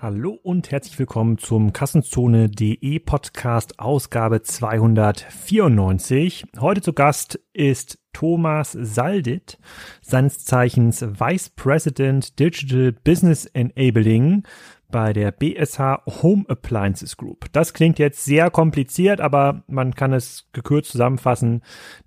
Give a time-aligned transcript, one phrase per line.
[0.00, 6.44] Hallo und herzlich willkommen zum Kassenzone.de Podcast Ausgabe 294.
[6.60, 9.58] Heute zu Gast ist Thomas Saldit,
[10.00, 14.44] seines Zeichens Vice President Digital Business Enabling
[14.88, 17.46] bei der BSH Home Appliances Group.
[17.50, 21.62] Das klingt jetzt sehr kompliziert, aber man kann es gekürzt zusammenfassen.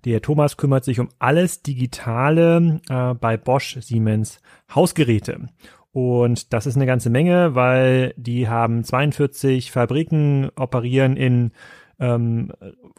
[0.06, 4.40] Der Thomas kümmert sich um alles Digitale äh, bei Bosch Siemens
[4.74, 5.50] Hausgeräte.
[5.92, 11.52] Und das ist eine ganze Menge, weil die haben 42 Fabriken, operieren in
[12.00, 12.50] ähm,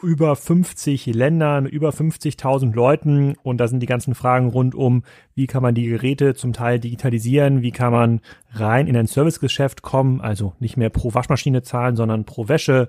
[0.02, 3.36] über 50 Ländern, über 50.000 Leuten.
[3.42, 6.80] Und da sind die ganzen Fragen rund um, wie kann man die Geräte zum Teil
[6.80, 8.22] digitalisieren, wie kann man
[8.52, 12.88] rein in ein Servicegeschäft kommen, also nicht mehr pro Waschmaschine zahlen, sondern pro Wäsche.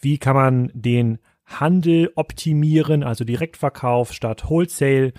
[0.00, 5.12] Wie kann man den Handel optimieren, also Direktverkauf statt Wholesale.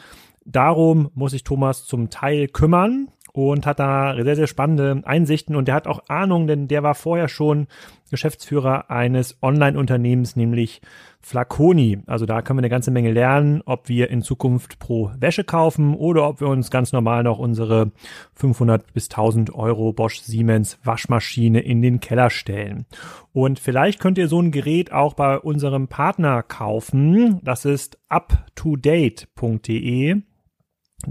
[0.45, 5.67] Darum muss sich Thomas zum Teil kümmern und hat da sehr, sehr spannende Einsichten und
[5.67, 7.67] der hat auch Ahnung, denn der war vorher schon
[8.09, 10.79] Geschäftsführer eines Online-Unternehmens, nämlich
[11.19, 11.99] Flaconi.
[12.05, 15.95] Also da können wir eine ganze Menge lernen, ob wir in Zukunft pro Wäsche kaufen
[15.95, 17.91] oder ob wir uns ganz normal noch unsere
[18.35, 22.85] 500 bis 1000 Euro Bosch Siemens Waschmaschine in den Keller stellen.
[23.33, 27.41] Und vielleicht könnt ihr so ein Gerät auch bei unserem Partner kaufen.
[27.43, 30.21] Das ist uptodate.de.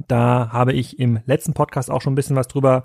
[0.08, 2.84] Da habe ich im letzten Podcast auch schon ein bisschen was drüber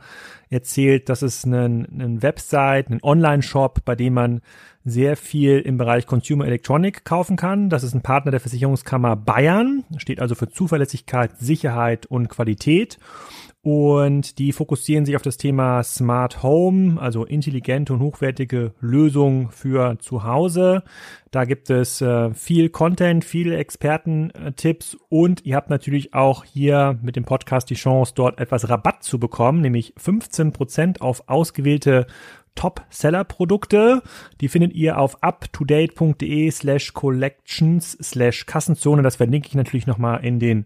[0.49, 1.09] erzählt.
[1.09, 4.41] Das ist ein, ein Website, ein Online-Shop, bei dem man
[4.85, 7.69] sehr viel im Bereich Consumer Electronic kaufen kann.
[7.69, 12.99] Das ist ein Partner der Versicherungskammer Bayern, steht also für Zuverlässigkeit, Sicherheit und Qualität
[13.61, 19.99] und die fokussieren sich auf das Thema Smart Home, also intelligente und hochwertige Lösungen für
[19.99, 20.83] zu Hause.
[21.31, 27.17] Da gibt es äh, viel Content, viele Expertentipps und ihr habt natürlich auch hier mit
[27.17, 32.07] dem Podcast die Chance, dort etwas Rabatt zu bekommen, nämlich 15 Prozent auf ausgewählte
[32.55, 34.01] Top-Seller-Produkte.
[34.39, 39.01] Die findet ihr auf uptodate.de slash collections slash Kassenzone.
[39.01, 40.65] Das verlinke ich natürlich nochmal in den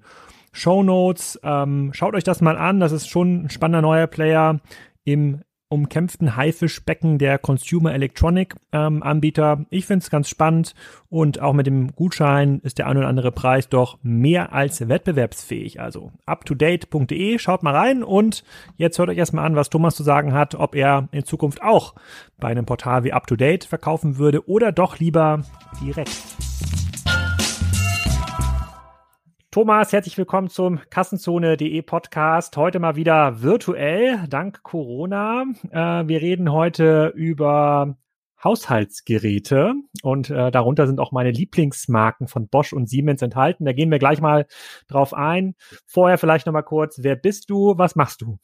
[0.54, 1.38] Show Notes.
[1.44, 2.80] Ähm, schaut euch das mal an.
[2.80, 4.62] Das ist schon ein spannender neuer Player
[5.04, 5.42] im
[5.74, 9.66] umkämpften Haifischbecken der Consumer Electronic ähm, Anbieter.
[9.72, 10.76] Ich finde es ganz spannend
[11.10, 15.82] und auch mit dem Gutschein ist der ein oder andere Preis doch mehr als wettbewerbsfähig.
[15.82, 18.44] Also uptodate.de, schaut mal rein und
[18.78, 21.96] jetzt hört euch erstmal an, was Thomas zu sagen hat, ob er in Zukunft auch
[22.40, 25.42] bei einem Portal wie UpToDate verkaufen würde oder doch lieber
[25.82, 26.22] direkt.
[29.54, 32.58] Thomas, herzlich willkommen zum Kassenzone.de Podcast.
[32.58, 35.44] Heute mal wieder virtuell, dank Corona.
[35.70, 37.96] Äh, wir reden heute über
[38.44, 43.66] Haushaltsgeräte und äh, darunter sind auch meine Lieblingsmarken von Bosch und Siemens enthalten.
[43.66, 44.48] Da gehen wir gleich mal
[44.88, 45.54] drauf ein.
[45.86, 48.40] Vorher vielleicht noch mal kurz, wer bist du, was machst du?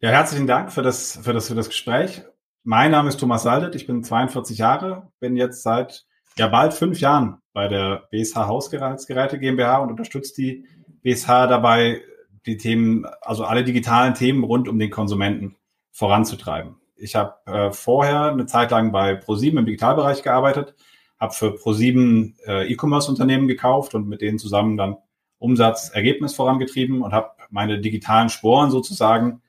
[0.00, 2.22] Ja, herzlichen Dank für das, für das, für das Gespräch.
[2.64, 6.06] Mein Name ist Thomas Saldet, ich bin 42 Jahre, bin jetzt seit
[6.38, 10.66] ja bald fünf Jahren bei der BSH Hausgeräte GmbH und unterstützt die
[11.02, 12.02] BSH dabei,
[12.46, 15.56] die Themen, also alle digitalen Themen rund um den Konsumenten
[15.92, 16.76] voranzutreiben.
[16.96, 20.74] Ich habe äh, vorher eine Zeit lang bei ProSieben im Digitalbereich gearbeitet,
[21.18, 24.96] habe für ProSieben äh, E-Commerce-Unternehmen gekauft und mit denen zusammen dann
[25.38, 29.42] Umsatz, Ergebnis vorangetrieben und habe meine digitalen Sporen sozusagen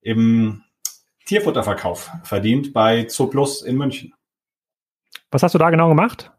[0.00, 0.62] im
[1.24, 4.14] Tierfutterverkauf verdient bei Zooplus in München.
[5.30, 6.32] Was hast du da genau gemacht?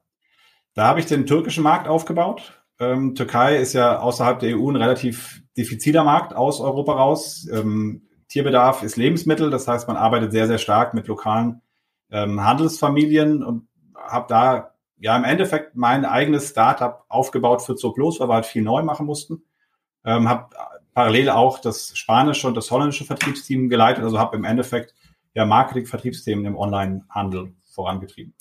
[0.74, 2.62] Da habe ich den türkischen Markt aufgebaut.
[2.80, 7.48] Ähm, Türkei ist ja außerhalb der EU ein relativ diffiziler Markt aus Europa raus.
[7.52, 11.62] Ähm, Tierbedarf ist Lebensmittel, das heißt, man arbeitet sehr, sehr stark mit lokalen
[12.12, 18.30] ähm, Handelsfamilien und habe da ja im Endeffekt mein eigenes Startup aufgebaut für Zooplus, weil
[18.30, 19.44] wir halt viel neu machen mussten.
[20.06, 20.50] Ähm, habe
[20.94, 24.94] parallel auch das spanische und das holländische Vertriebsteam geleitet, also habe im Endeffekt
[25.34, 28.34] ja Marketing-Vertriebsthemen im Online-Handel vorangetrieben.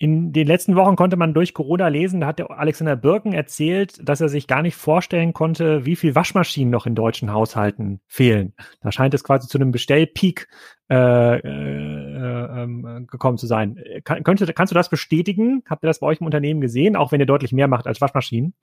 [0.00, 3.98] In den letzten Wochen konnte man durch Corona lesen, da hat der Alexander Birken erzählt,
[4.08, 8.54] dass er sich gar nicht vorstellen konnte, wie viel Waschmaschinen noch in deutschen Haushalten fehlen.
[8.80, 10.46] Da scheint es quasi zu einem Bestellpeak
[10.88, 13.82] äh, äh, äh, gekommen zu sein.
[14.04, 15.64] Kann, könnte, kannst du das bestätigen?
[15.68, 18.00] Habt ihr das bei euch im Unternehmen gesehen, auch wenn ihr deutlich mehr macht als
[18.00, 18.54] Waschmaschinen?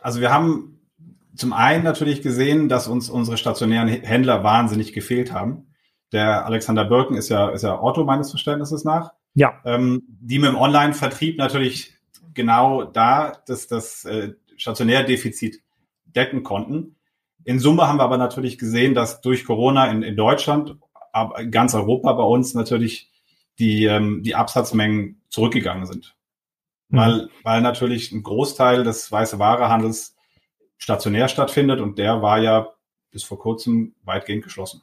[0.00, 0.80] Also wir haben
[1.34, 5.66] zum einen natürlich gesehen, dass uns unsere stationären Händler wahnsinnig gefehlt haben.
[6.12, 9.12] Der Alexander Birken ist ja, ist ja Otto meines Verständnisses nach.
[9.36, 9.60] Ja.
[9.64, 11.92] Ähm, die mit dem Online-Vertrieb natürlich
[12.32, 15.62] genau da das, das äh, Stationärdefizit
[16.04, 16.96] decken konnten.
[17.44, 20.76] In Summe haben wir aber natürlich gesehen, dass durch Corona in, in Deutschland,
[21.12, 23.10] aber in ganz Europa bei uns natürlich
[23.58, 26.16] die, ähm, die Absatzmengen zurückgegangen sind.
[26.88, 26.96] Mhm.
[26.96, 30.16] Weil, weil natürlich ein Großteil des weiße Warehandels
[30.78, 32.72] stationär stattfindet und der war ja
[33.10, 34.82] bis vor kurzem weitgehend geschlossen.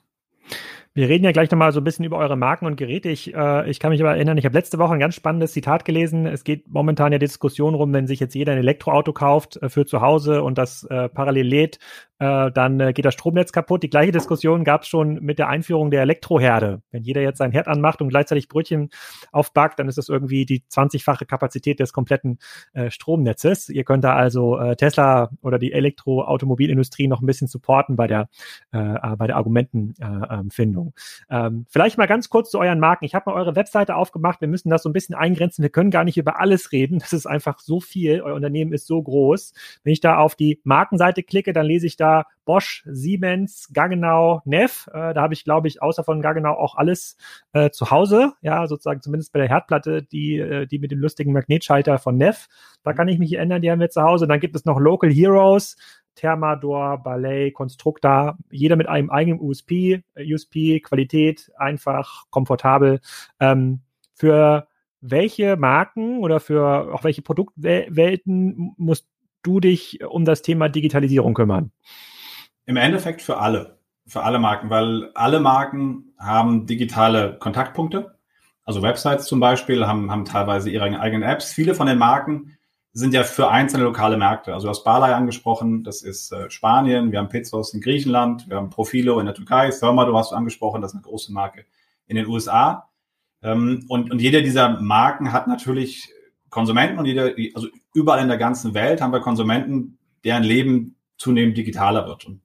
[0.95, 3.09] Wir reden ja gleich nochmal so ein bisschen über eure Marken und Geräte.
[3.09, 5.85] Ich, äh, ich kann mich aber erinnern, ich habe letzte Woche ein ganz spannendes Zitat
[5.85, 6.27] gelesen.
[6.27, 9.87] Es geht momentan ja Diskussion rum, wenn sich jetzt jeder ein Elektroauto kauft äh, für
[9.87, 11.79] zu Hause und das äh, parallel lädt,
[12.23, 13.81] äh, dann äh, geht das Stromnetz kaputt.
[13.81, 16.83] Die gleiche Diskussion gab es schon mit der Einführung der Elektroherde.
[16.91, 18.89] Wenn jeder jetzt sein Herd anmacht und gleichzeitig Brötchen
[19.31, 22.37] aufbackt, dann ist das irgendwie die 20-fache Kapazität des kompletten
[22.73, 23.69] äh, Stromnetzes.
[23.69, 28.29] Ihr könnt da also äh, Tesla oder die Elektroautomobilindustrie noch ein bisschen supporten bei der,
[28.71, 30.83] äh, bei der Argumentenfindung.
[30.83, 30.93] Ahnung.
[31.29, 33.05] Ähm, vielleicht mal ganz kurz zu euren Marken.
[33.05, 34.41] Ich habe mal eure Webseite aufgemacht.
[34.41, 35.63] Wir müssen das so ein bisschen eingrenzen.
[35.63, 36.99] Wir können gar nicht über alles reden.
[36.99, 38.21] Das ist einfach so viel.
[38.21, 39.53] Euer Unternehmen ist so groß.
[39.83, 42.12] Wenn ich da auf die Markenseite klicke, dann lese ich da
[42.45, 44.87] Bosch, Siemens, Gaggenau, Neff.
[44.93, 47.17] Äh, da habe ich, glaube ich, außer von Gaggenau auch alles
[47.53, 48.33] äh, zu Hause.
[48.41, 52.47] Ja, sozusagen zumindest bei der Herdplatte, die, äh, die mit dem lustigen Magnetschalter von Neff.
[52.83, 54.27] Da kann ich mich erinnern, die haben wir zu Hause.
[54.27, 55.75] Dann gibt es noch Local Heroes.
[56.15, 62.99] Thermador, Ballet, Constructa, jeder mit einem eigenen USP, USP, Qualität, einfach, komfortabel.
[63.39, 63.81] Ähm,
[64.13, 64.67] für
[65.01, 69.07] welche Marken oder für auch welche Produktwelten musst
[69.43, 71.71] du dich um das Thema Digitalisierung kümmern?
[72.65, 78.17] Im Endeffekt für alle, für alle Marken, weil alle Marken haben digitale Kontaktpunkte.
[78.63, 81.51] Also Websites zum Beispiel haben, haben teilweise ihre eigenen Apps.
[81.51, 82.57] Viele von den Marken
[82.93, 84.53] sind ja für einzelne lokale Märkte.
[84.53, 88.57] Also du hast Barley angesprochen, das ist äh, Spanien, wir haben Pizzos in Griechenland, wir
[88.57, 91.65] haben Profilo in der Türkei, Therma, du hast du angesprochen, das ist eine große Marke
[92.05, 92.89] in den USA.
[93.41, 96.13] Ähm, und, und jeder dieser Marken hat natürlich
[96.53, 101.57] Konsumenten und jeder, also überall in der ganzen Welt haben wir Konsumenten, deren Leben zunehmend
[101.57, 102.25] digitaler wird.
[102.25, 102.41] Und,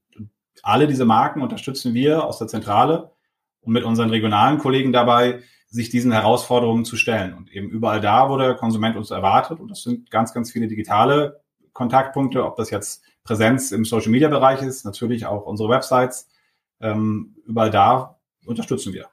[0.63, 3.13] alle diese Marken unterstützen wir aus der Zentrale
[3.61, 7.33] und mit unseren regionalen Kollegen dabei, sich diesen Herausforderungen zu stellen.
[7.33, 10.67] Und eben überall da, wo der Konsument uns erwartet, und das sind ganz, ganz viele
[10.67, 11.41] digitale
[11.75, 16.29] Kontaktpunkte, ob das jetzt Präsenz im Social Media Bereich ist, natürlich auch unsere Websites,
[16.81, 19.09] ähm, überall da unterstützen wir.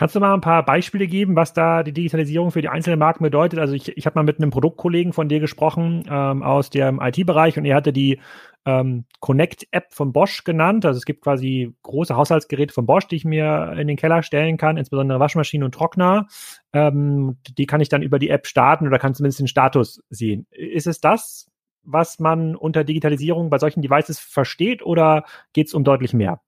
[0.00, 3.22] Kannst du mal ein paar Beispiele geben, was da die Digitalisierung für die einzelnen Marken
[3.22, 3.58] bedeutet?
[3.58, 7.58] Also ich, ich habe mal mit einem Produktkollegen von dir gesprochen ähm, aus dem IT-Bereich
[7.58, 8.18] und er hatte die
[8.64, 10.86] ähm, Connect-App von Bosch genannt.
[10.86, 14.56] Also es gibt quasi große Haushaltsgeräte von Bosch, die ich mir in den Keller stellen
[14.56, 16.28] kann, insbesondere Waschmaschinen und Trockner.
[16.72, 20.46] Ähm, die kann ich dann über die App starten oder kann zumindest den Status sehen.
[20.50, 21.50] Ist es das,
[21.82, 26.40] was man unter Digitalisierung bei solchen Devices versteht oder geht es um deutlich mehr?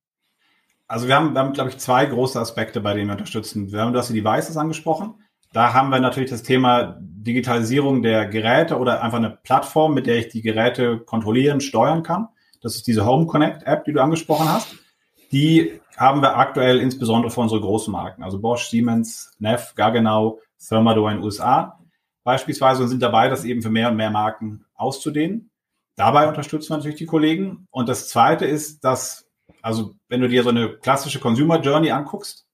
[0.92, 3.72] Also wir haben, wir haben, glaube ich, zwei große Aspekte, bei denen wir unterstützen.
[3.72, 5.14] Wir haben, du hast die Devices angesprochen.
[5.54, 10.18] Da haben wir natürlich das Thema Digitalisierung der Geräte oder einfach eine Plattform, mit der
[10.18, 12.28] ich die Geräte kontrollieren, steuern kann.
[12.60, 14.76] Das ist diese Home Connect App, die du angesprochen hast.
[15.32, 21.10] Die haben wir aktuell insbesondere für unsere großen Marken, also Bosch, Siemens, Neff, Gaggenau, Thermador
[21.10, 21.78] in den USA
[22.22, 25.50] beispielsweise und sind dabei, das eben für mehr und mehr Marken auszudehnen.
[25.96, 27.66] Dabei unterstützen wir natürlich die Kollegen.
[27.70, 29.21] Und das Zweite ist, dass
[29.62, 32.46] also wenn du dir so eine klassische Consumer Journey anguckst,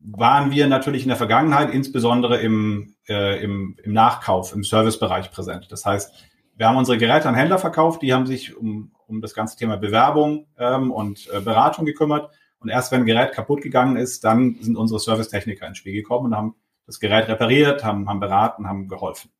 [0.00, 5.70] waren wir natürlich in der Vergangenheit insbesondere im, äh, im, im Nachkauf, im Servicebereich präsent.
[5.70, 6.12] Das heißt,
[6.56, 9.76] wir haben unsere Geräte an Händler verkauft, die haben sich um, um das ganze Thema
[9.76, 12.30] Bewerbung ähm, und äh, Beratung gekümmert.
[12.60, 16.26] Und erst wenn ein Gerät kaputt gegangen ist, dann sind unsere Servicetechniker ins Spiel gekommen
[16.26, 16.54] und haben
[16.86, 19.30] das Gerät repariert, haben, haben beraten, haben geholfen.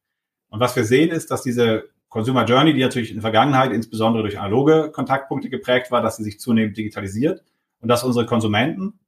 [0.51, 4.23] Und was wir sehen ist, dass diese Consumer Journey, die natürlich in der Vergangenheit insbesondere
[4.23, 7.43] durch analoge Kontaktpunkte geprägt war, dass sie sich zunehmend digitalisiert
[7.81, 8.99] und dass unsere Konsumenten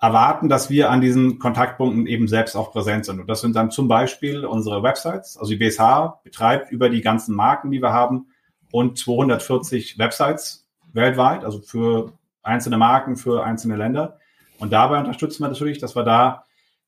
[0.00, 3.20] erwarten, dass wir an diesen Kontaktpunkten eben selbst auch präsent sind.
[3.20, 5.36] Und das sind dann zum Beispiel unsere Websites.
[5.36, 8.26] Also die BSH betreibt über die ganzen Marken, die wir haben,
[8.72, 14.18] und 240 Websites weltweit, also für einzelne Marken, für einzelne Länder.
[14.58, 16.44] Und dabei unterstützen wir natürlich, dass wir da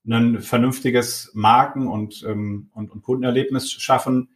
[0.06, 4.28] ein vernünftiges Marken- und, ähm, und, und Kundenerlebnis schaffen,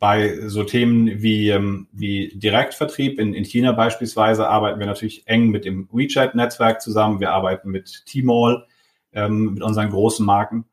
[0.00, 5.50] bei so Themen wie, ähm, wie Direktvertrieb in, in China beispielsweise arbeiten wir natürlich eng
[5.50, 7.20] mit dem WeChat-Netzwerk zusammen.
[7.20, 8.66] Wir arbeiten mit Tmall,
[9.12, 10.64] ähm, mit unseren großen Marken.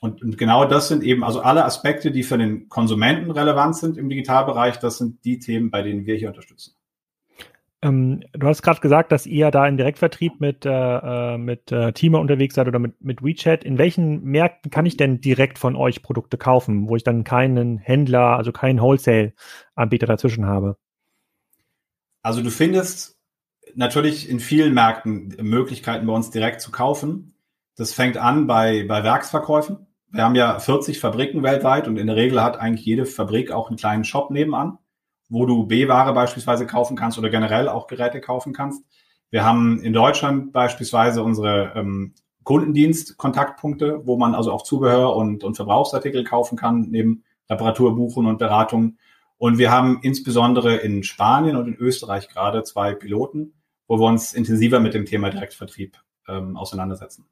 [0.00, 3.96] Und, und genau das sind eben, also alle Aspekte, die für den Konsumenten relevant sind
[3.96, 6.74] im Digitalbereich, das sind die Themen, bei denen wir hier unterstützen.
[7.86, 11.92] Ähm, du hast gerade gesagt, dass ihr da im Direktvertrieb mit, äh, äh, mit äh,
[11.92, 13.64] Teamer unterwegs seid oder mit, mit WeChat.
[13.64, 17.78] In welchen Märkten kann ich denn direkt von euch Produkte kaufen, wo ich dann keinen
[17.78, 20.76] Händler, also keinen Wholesale-Anbieter dazwischen habe?
[22.22, 23.18] Also du findest
[23.74, 27.36] natürlich in vielen Märkten Möglichkeiten bei uns direkt zu kaufen.
[27.76, 29.86] Das fängt an bei, bei Werksverkäufen.
[30.08, 33.68] Wir haben ja 40 Fabriken weltweit und in der Regel hat eigentlich jede Fabrik auch
[33.68, 34.78] einen kleinen Shop nebenan
[35.28, 38.84] wo du B-Ware beispielsweise kaufen kannst oder generell auch Geräte kaufen kannst.
[39.30, 42.14] Wir haben in Deutschland beispielsweise unsere ähm,
[42.44, 48.98] Kundendienst-Kontaktpunkte, wo man also auch Zubehör und, und Verbrauchsartikel kaufen kann, neben Reparaturbuchen und Beratung.
[49.36, 53.54] Und wir haben insbesondere in Spanien und in Österreich gerade zwei Piloten,
[53.88, 57.26] wo wir uns intensiver mit dem Thema Direktvertrieb ähm, auseinandersetzen.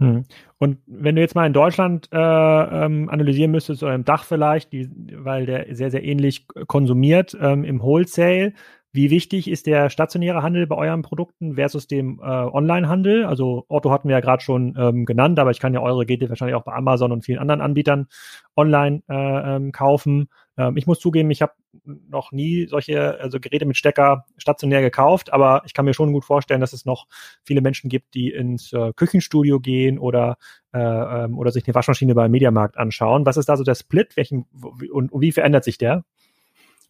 [0.00, 0.24] Hm.
[0.58, 4.72] Und wenn du jetzt mal in Deutschland äh, ähm, analysieren müsstest oder im Dach vielleicht,
[4.72, 8.54] die, weil der sehr, sehr ähnlich konsumiert ähm, im Wholesale,
[8.92, 13.24] wie wichtig ist der stationäre Handel bei euren Produkten versus dem äh, Online-Handel?
[13.24, 16.28] Also Otto hatten wir ja gerade schon ähm, genannt, aber ich kann ja eure Geräte
[16.28, 18.08] wahrscheinlich auch bei Amazon und vielen anderen Anbietern
[18.56, 20.28] online äh, ähm, kaufen.
[20.60, 25.32] Ähm, ich muss zugeben, ich habe noch nie solche also Geräte mit Stecker stationär gekauft,
[25.32, 27.06] aber ich kann mir schon gut vorstellen, dass es noch
[27.42, 30.36] viele Menschen gibt, die ins äh, Küchenstudio gehen oder
[30.72, 33.24] äh, ähm, oder sich eine Waschmaschine beim Mediamarkt anschauen.
[33.24, 34.16] Was ist da so der Split?
[34.16, 34.44] Welchen
[34.92, 36.04] und, und wie verändert sich der?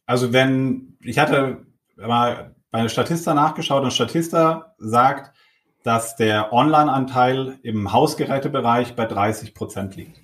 [0.04, 1.64] Also wenn ich hatte
[1.96, 5.32] mal bei Statista nachgeschaut und Statista sagt,
[5.84, 10.20] dass der Online-Anteil im Hausgerätebereich bei 30 Prozent liegt.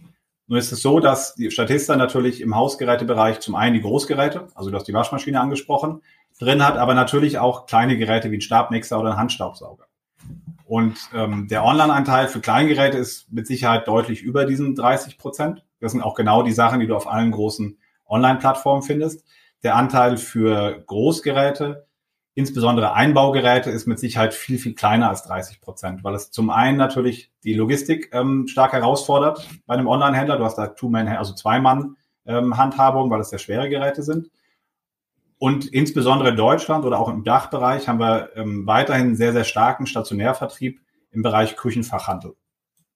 [0.48, 4.70] Nun ist es so, dass die Statista natürlich im Hausgerätebereich zum einen die Großgeräte, also
[4.70, 6.02] du hast die Waschmaschine angesprochen,
[6.38, 9.86] drin hat, aber natürlich auch kleine Geräte wie ein Stabmixer oder ein Handstaubsauger.
[10.66, 15.64] Und ähm, der Online-Anteil für Kleingeräte ist mit Sicherheit deutlich über diesen 30 Prozent.
[15.80, 19.24] Das sind auch genau die Sachen, die du auf allen großen Online-Plattformen findest.
[19.62, 21.85] Der Anteil für Großgeräte,
[22.36, 26.76] insbesondere Einbaugeräte, ist mit Sicherheit viel, viel kleiner als 30 Prozent, weil es zum einen
[26.76, 30.36] natürlich die Logistik ähm, stark herausfordert bei einem Online-Händler.
[30.36, 34.30] Du hast da Two-Man, also Zwei-Mann-Handhabung, ähm, weil es sehr schwere Geräte sind.
[35.38, 39.86] Und insbesondere in Deutschland oder auch im Dachbereich haben wir ähm, weiterhin sehr, sehr starken
[39.86, 40.78] Stationärvertrieb
[41.12, 42.36] im Bereich Küchenfachhandel.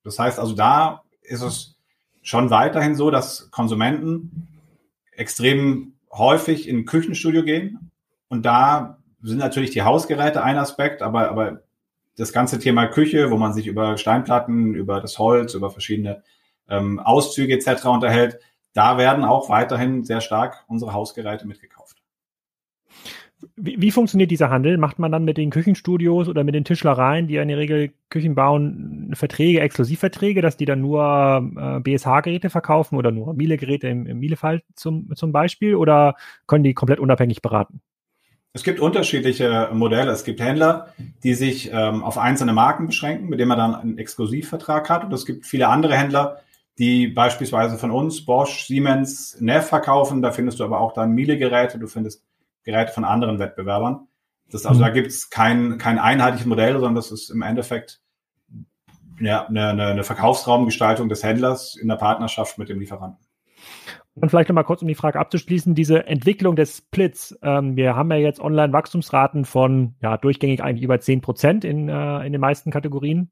[0.04, 1.78] Das heißt also, da ist es
[2.20, 4.48] schon weiterhin so, dass Konsumenten
[5.12, 7.90] extrem häufig in ein Küchenstudio gehen
[8.28, 11.62] und da sind natürlich die Hausgeräte ein Aspekt, aber, aber
[12.16, 16.22] das ganze Thema Küche, wo man sich über Steinplatten, über das Holz, über verschiedene
[16.68, 17.86] ähm, Auszüge etc.
[17.86, 18.38] unterhält,
[18.72, 21.96] da werden auch weiterhin sehr stark unsere Hausgeräte mitgekauft.
[23.56, 24.76] Wie, wie, funktioniert dieser Handel?
[24.76, 28.34] Macht man dann mit den Küchenstudios oder mit den Tischlereien, die in der Regel Küchen
[28.34, 34.18] bauen, Verträge, Exklusivverträge, dass die dann nur äh, BSH-Geräte verkaufen oder nur Miele-Geräte im, im
[34.18, 37.80] Miele-Fall zum, zum Beispiel oder können die komplett unabhängig beraten?
[38.52, 40.10] Es gibt unterschiedliche Modelle.
[40.10, 40.92] Es gibt Händler,
[41.22, 45.04] die sich ähm, auf einzelne Marken beschränken, mit denen man dann einen Exklusivvertrag hat.
[45.04, 46.40] Und es gibt viele andere Händler,
[46.78, 50.20] die beispielsweise von uns, Bosch, Siemens, Neff verkaufen.
[50.20, 51.78] Da findest du aber auch dann Miele-Geräte.
[51.78, 52.24] Du findest
[52.64, 54.08] Geräte von anderen Wettbewerbern.
[54.50, 54.84] Das, also mhm.
[54.84, 58.00] da gibt es kein, kein einheitliches Modell, sondern das ist im Endeffekt
[59.20, 63.24] ja, eine, eine Verkaufsraumgestaltung des Händlers in der Partnerschaft mit dem Lieferanten.
[64.14, 67.38] Und vielleicht nochmal kurz, um die Frage abzuschließen, diese Entwicklung des Splits.
[67.42, 72.26] Ähm, wir haben ja jetzt Online-Wachstumsraten von ja, durchgängig eigentlich über 10 Prozent in, äh,
[72.26, 73.30] in den meisten Kategorien.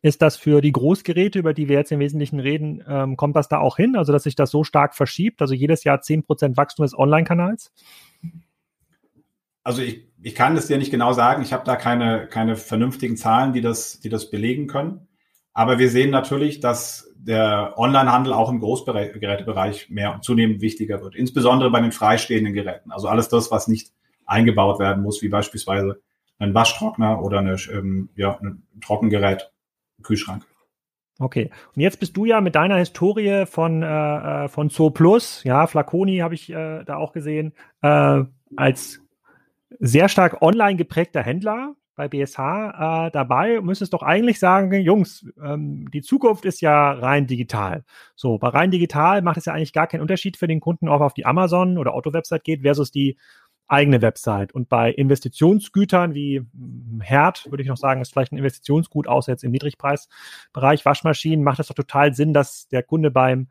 [0.00, 3.48] Ist das für die Großgeräte, über die wir jetzt im Wesentlichen reden, ähm, kommt das
[3.48, 3.94] da auch hin?
[3.94, 5.40] Also, dass sich das so stark verschiebt?
[5.42, 7.72] Also jedes Jahr 10 Prozent Wachstum des Online-Kanals?
[9.64, 11.42] Also ich, ich kann das dir nicht genau sagen.
[11.42, 15.06] Ich habe da keine, keine vernünftigen Zahlen, die das, die das belegen können.
[15.54, 21.14] Aber wir sehen natürlich, dass der Onlinehandel auch im Großgerätebereich mehr und zunehmend wichtiger wird.
[21.14, 22.90] Insbesondere bei den freistehenden Geräten.
[22.90, 23.92] Also alles das, was nicht
[24.26, 26.00] eingebaut werden muss, wie beispielsweise
[26.38, 29.52] ein Waschtrockner oder eine, ähm, ja, ein Trockengerät,
[30.02, 30.44] Kühlschrank.
[31.18, 31.50] Okay.
[31.76, 35.66] Und jetzt bist du ja mit deiner Historie von, äh, äh von Zo Plus, ja,
[35.66, 38.24] Flaconi habe ich äh, da auch gesehen, äh,
[38.56, 39.00] als
[39.78, 43.60] sehr stark online geprägter Händler bei BSH äh, dabei.
[43.60, 47.84] Müsstest doch eigentlich sagen, Jungs, ähm, die Zukunft ist ja rein digital.
[48.14, 51.00] So, bei rein digital macht es ja eigentlich gar keinen Unterschied für den Kunden, ob
[51.00, 53.16] er auf die Amazon oder Auto-Website geht versus die
[53.68, 54.52] eigene Website.
[54.52, 59.32] Und bei Investitionsgütern wie hm, Herd, würde ich noch sagen, ist vielleicht ein Investitionsgut, außer
[59.32, 63.48] jetzt im Niedrigpreisbereich, Waschmaschinen, macht es doch total Sinn, dass der Kunde beim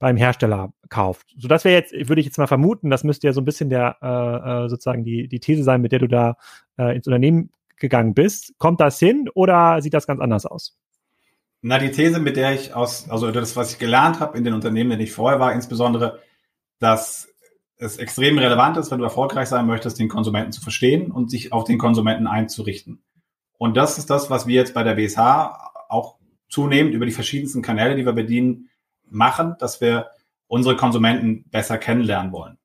[0.00, 1.34] beim Hersteller kauft.
[1.36, 3.68] So das wäre jetzt, würde ich jetzt mal vermuten, das müsste ja so ein bisschen
[3.68, 6.36] der äh, äh, sozusagen die, die These sein, mit der du da
[6.78, 8.54] äh, ins Unternehmen gegangen bist.
[8.58, 10.76] Kommt das hin oder sieht das ganz anders aus?
[11.60, 14.54] Na, die These, mit der ich aus, also das, was ich gelernt habe in den
[14.54, 16.20] Unternehmen, in denen ich vorher war, insbesondere,
[16.78, 17.28] dass
[17.76, 21.52] es extrem relevant ist, wenn du erfolgreich sein möchtest, den Konsumenten zu verstehen und sich
[21.52, 23.02] auf den Konsumenten einzurichten.
[23.56, 25.18] Und das ist das, was wir jetzt bei der BSH
[25.88, 26.16] auch
[26.48, 28.68] zunehmend über die verschiedensten Kanäle, die wir bedienen,
[29.08, 30.10] machen, dass wir
[30.46, 32.58] unsere Konsumenten besser kennenlernen wollen.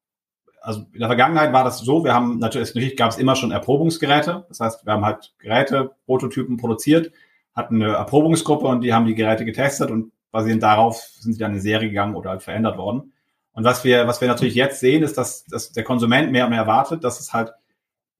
[0.63, 3.51] Also in der Vergangenheit war das so, wir haben natürlich, natürlich gab es immer schon
[3.51, 4.45] Erprobungsgeräte.
[4.47, 7.11] Das heißt, wir haben halt Geräte, Prototypen produziert,
[7.53, 11.53] hatten eine Erprobungsgruppe und die haben die Geräte getestet und basierend darauf sind sie dann
[11.53, 13.11] in Serie gegangen oder halt verändert worden.
[13.51, 16.51] Und was wir, was wir natürlich jetzt sehen, ist, dass, dass der Konsument mehr und
[16.51, 17.51] mehr erwartet, dass es halt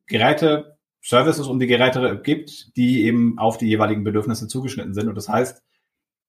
[0.06, 5.08] Geräte, Services um die Geräte gibt, die eben auf die jeweiligen Bedürfnisse zugeschnitten sind.
[5.08, 5.64] Und das heißt,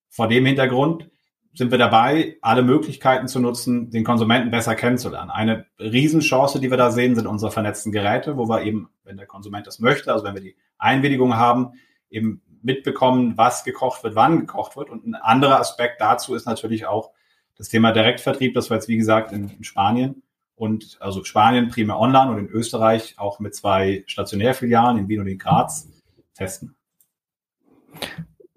[0.08, 1.10] vor dem Hintergrund
[1.54, 5.30] sind wir dabei, alle Möglichkeiten zu nutzen, den Konsumenten besser kennenzulernen.
[5.30, 9.26] Eine Riesenchance, die wir da sehen, sind unsere vernetzten Geräte, wo wir eben, wenn der
[9.26, 11.74] Konsument das möchte, also wenn wir die Einwilligung haben,
[12.10, 14.90] eben mitbekommen, was gekocht wird, wann gekocht wird.
[14.90, 17.12] Und ein anderer Aspekt dazu ist natürlich auch
[17.56, 18.54] das Thema Direktvertrieb.
[18.54, 20.22] Das war jetzt, wie gesagt, in, in Spanien
[20.56, 25.28] und also Spanien primär online und in Österreich auch mit zwei Stationärfilialen in Wien und
[25.28, 25.88] in Graz
[26.34, 26.74] testen.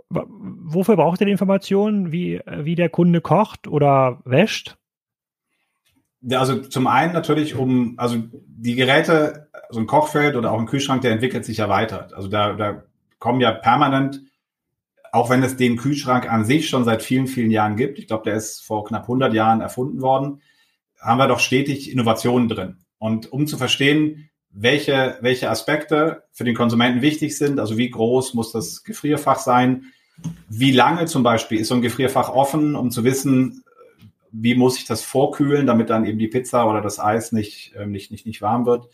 [0.10, 4.78] Wofür braucht ihr die Informationen, wie, wie der Kunde kocht oder wäscht?
[6.22, 10.66] Ja, also zum einen natürlich um, also die Geräte, so ein Kochfeld oder auch ein
[10.66, 12.10] Kühlschrank, der entwickelt sich ja weiter.
[12.16, 12.84] Also da, da
[13.20, 14.22] kommen ja permanent,
[15.12, 18.24] auch wenn es den Kühlschrank an sich schon seit vielen, vielen Jahren gibt, ich glaube,
[18.24, 20.42] der ist vor knapp 100 Jahren erfunden worden,
[21.00, 22.78] haben wir doch stetig Innovationen drin.
[22.98, 28.34] Und um zu verstehen, welche, welche Aspekte für den Konsumenten wichtig sind, also wie groß
[28.34, 29.86] muss das Gefrierfach sein,
[30.50, 33.64] wie lange zum Beispiel ist so ein Gefrierfach offen, um zu wissen,
[34.32, 37.86] wie muss ich das vorkühlen, damit dann eben die Pizza oder das Eis nicht, äh,
[37.86, 38.88] nicht, nicht, nicht warm wird.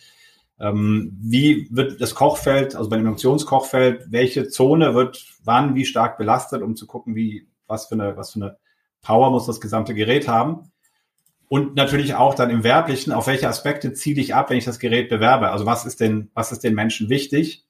[0.59, 6.17] Ähm, wie wird das Kochfeld, also bei dem Induktionskochfeld, welche Zone wird wann wie stark
[6.17, 8.57] belastet, um zu gucken, wie, was für eine, was für eine
[9.01, 10.71] Power muss das gesamte Gerät haben.
[11.49, 14.79] Und natürlich auch dann im Werblichen, auf welche Aspekte ziele ich ab, wenn ich das
[14.79, 15.51] Gerät bewerbe?
[15.51, 17.62] Also was ist denn, was ist den Menschen wichtig?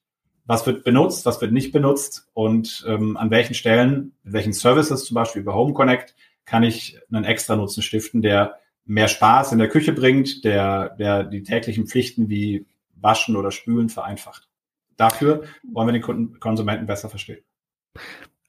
[0.45, 2.29] Was wird benutzt, was wird nicht benutzt?
[2.33, 6.99] Und ähm, an welchen Stellen, mit welchen Services, zum Beispiel über Home Connect, kann ich
[7.11, 11.87] einen extra Nutzen stiften, der mehr Spaß in der Küche bringt, der, der die täglichen
[11.87, 14.49] Pflichten wie Waschen oder Spülen vereinfacht.
[14.97, 17.43] Dafür wollen wir den Kunden, Konsumenten besser verstehen.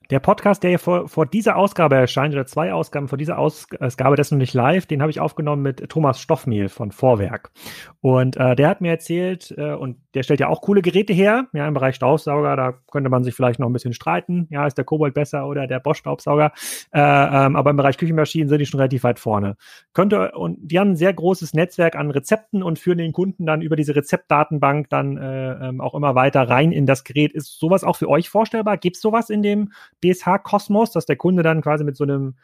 [0.09, 4.15] Der Podcast, der hier vor, vor dieser Ausgabe erscheint, oder zwei Ausgaben vor dieser Ausgabe,
[4.15, 7.51] das ist noch nicht live, den habe ich aufgenommen mit Thomas Stoffmehl von Vorwerk.
[8.01, 11.47] Und äh, der hat mir erzählt, äh, und der stellt ja auch coole Geräte her,
[11.53, 14.77] ja, im Bereich Staubsauger, da könnte man sich vielleicht noch ein bisschen streiten, ja, ist
[14.77, 16.51] der Kobold besser oder der Bosch-Staubsauger,
[16.93, 19.57] äh, ähm, aber im Bereich Küchenmaschinen sind die schon relativ weit vorne.
[19.93, 23.61] Könnte, und die haben ein sehr großes Netzwerk an Rezepten und führen den Kunden dann
[23.61, 27.33] über diese Rezeptdatenbank dann äh, ähm, auch immer weiter rein in das Gerät.
[27.33, 28.77] Ist sowas auch für euch vorstellbar?
[28.77, 29.71] Gibt es sowas in dem
[30.13, 32.35] BSH-Kosmos, dass der Kunde dann quasi mit so einem,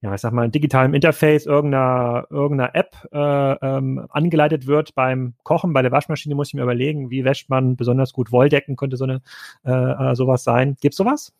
[0.00, 3.18] ja, ich sag mal, digitalen Interface irgendeiner, irgendeiner App äh,
[3.66, 7.76] ähm, angeleitet wird beim Kochen, bei der Waschmaschine muss ich mir überlegen, wie wäscht man
[7.76, 9.22] besonders gut Wolldecken, könnte so eine
[9.64, 10.76] äh, äh sowas sein.
[10.80, 11.32] Gibt's sowas?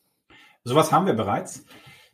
[0.64, 1.64] Sowas haben wir bereits.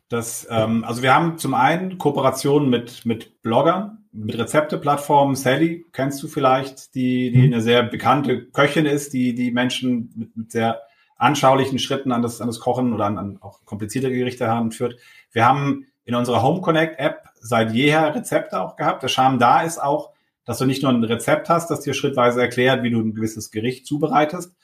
[0.07, 5.35] Das, ähm, also wir haben zum einen Kooperationen mit, mit Bloggern, mit Rezepteplattformen.
[5.35, 7.53] Sally kennst du vielleicht, die, die mhm.
[7.53, 10.81] eine sehr bekannte Köchin ist, die die Menschen mit, mit sehr
[11.17, 14.97] anschaulichen Schritten an das, an das Kochen oder an, an auch komplizierte Gerichte heranführt.
[15.31, 19.03] Wir haben in unserer Home Connect App seit jeher Rezepte auch gehabt.
[19.03, 20.11] Der Charme da ist auch,
[20.45, 23.49] dass du nicht nur ein Rezept hast, das dir schrittweise erklärt, wie du ein gewisses
[23.49, 24.55] Gericht zubereitest,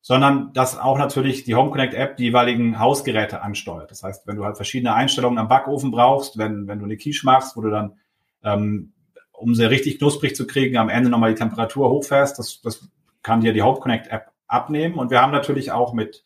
[0.00, 3.90] sondern dass auch natürlich die Home Connect App die jeweiligen Hausgeräte ansteuert.
[3.90, 7.26] Das heißt, wenn du halt verschiedene Einstellungen am Backofen brauchst, wenn, wenn du eine Quiche
[7.26, 7.98] machst, wo du dann,
[8.42, 8.92] ähm,
[9.32, 12.88] um sie richtig knusprig zu kriegen, am Ende nochmal die Temperatur hochfährst, das, das
[13.22, 14.96] kann dir die Home Connect App abnehmen.
[14.96, 16.24] Und wir haben natürlich auch mit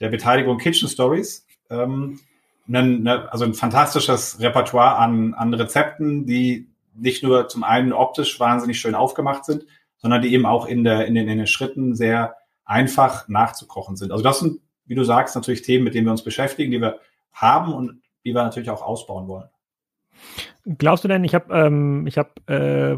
[0.00, 2.20] der Beteiligung Kitchen Stories ähm,
[2.68, 8.38] einen, ne, also ein fantastisches Repertoire an, an Rezepten, die nicht nur zum einen optisch
[8.38, 9.64] wahnsinnig schön aufgemacht sind,
[9.96, 14.12] sondern die eben auch in, der, in, den, in den Schritten sehr einfach nachzukochen sind.
[14.12, 17.00] Also das sind, wie du sagst, natürlich Themen, mit denen wir uns beschäftigen, die wir
[17.32, 19.48] haben und die wir natürlich auch ausbauen wollen.
[20.78, 22.96] Glaubst du denn, ich habe ähm, hab, äh,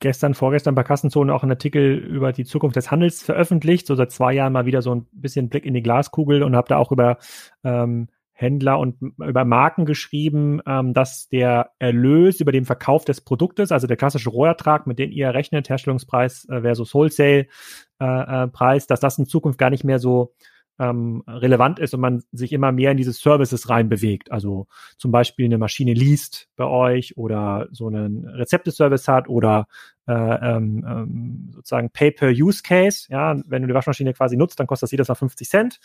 [0.00, 4.10] gestern, vorgestern bei Kassenzone auch einen Artikel über die Zukunft des Handels veröffentlicht, so seit
[4.10, 6.90] zwei Jahren mal wieder so ein bisschen Blick in die Glaskugel und habe da auch
[6.90, 7.18] über
[7.64, 13.70] ähm, Händler und über Marken geschrieben, ähm, dass der Erlös über den Verkauf des Produktes,
[13.70, 19.00] also der klassische Rohertrag, mit dem ihr rechnet, Herstellungspreis äh, versus Wholesale-Preis, äh, äh, dass
[19.00, 20.32] das in Zukunft gar nicht mehr so
[20.80, 24.32] ähm, relevant ist und man sich immer mehr in diese Services reinbewegt.
[24.32, 24.66] Also
[24.96, 29.68] zum Beispiel eine Maschine liest bei euch oder so einen Rezepteservice hat oder
[30.08, 33.08] äh, ähm, ähm, sozusagen Pay-per-Use-Case.
[33.10, 35.80] Ja, wenn du die Waschmaschine quasi nutzt, dann kostet das jedes Mal 50 Cent.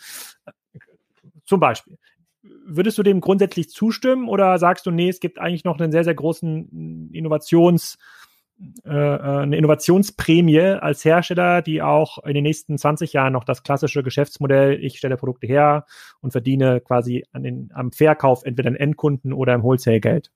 [1.44, 1.98] Zum Beispiel.
[2.64, 6.04] Würdest du dem grundsätzlich zustimmen oder sagst du, nee, es gibt eigentlich noch einen sehr,
[6.04, 7.98] sehr großen Innovations-
[8.86, 13.62] äh, äh, eine Innovationsprämie als Hersteller, die auch in den nächsten 20 Jahren noch das
[13.62, 15.84] klassische Geschäftsmodell, ich stelle Produkte her
[16.20, 20.32] und verdiene quasi an den, am Verkauf entweder an Endkunden oder im Wholesale Geld.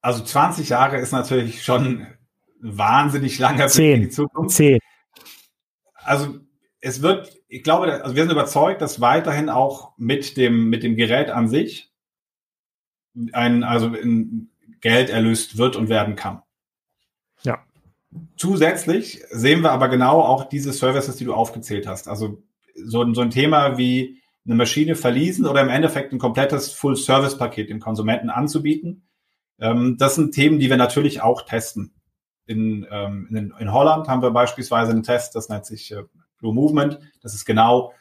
[0.00, 2.06] Also 20 Jahre ist natürlich schon
[2.60, 3.96] wahnsinnig langer Zehn.
[3.96, 4.56] für die Zukunft.
[4.56, 4.78] Zehn.
[5.96, 6.38] Also
[6.80, 10.96] es wird, ich glaube, also wir sind überzeugt, dass weiterhin auch mit dem, mit dem
[10.96, 11.92] Gerät an sich
[13.32, 14.50] ein, also ein
[14.80, 16.42] Geld erlöst wird und werden kann.
[18.36, 22.08] Zusätzlich sehen wir aber genau auch diese Services, die du aufgezählt hast.
[22.08, 22.42] Also
[22.74, 27.80] so, so ein Thema wie eine Maschine verließen oder im Endeffekt ein komplettes Full-Service-Paket dem
[27.80, 29.08] Konsumenten anzubieten.
[29.58, 31.94] Ähm, das sind Themen, die wir natürlich auch testen.
[32.46, 36.02] In, ähm, in, in, Holland haben wir beispielsweise einen Test, das nennt sich äh,
[36.38, 36.98] Blue Movement.
[37.22, 37.94] Das ist genau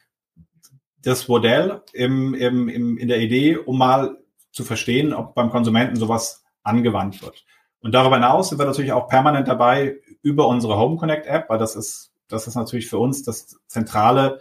[1.02, 4.17] das Modell im, im, im, in der Idee, um mal
[4.52, 7.45] zu verstehen, ob beim Konsumenten sowas angewandt wird.
[7.84, 11.60] Und darüber hinaus sind wir natürlich auch permanent dabei über unsere Home Connect App, weil
[11.60, 14.39] das ist, das ist natürlich für uns das zentrale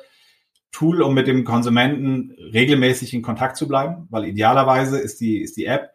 [0.71, 5.57] Tool, um mit dem Konsumenten regelmäßig in Kontakt zu bleiben, weil idealerweise ist die, ist
[5.57, 5.91] die App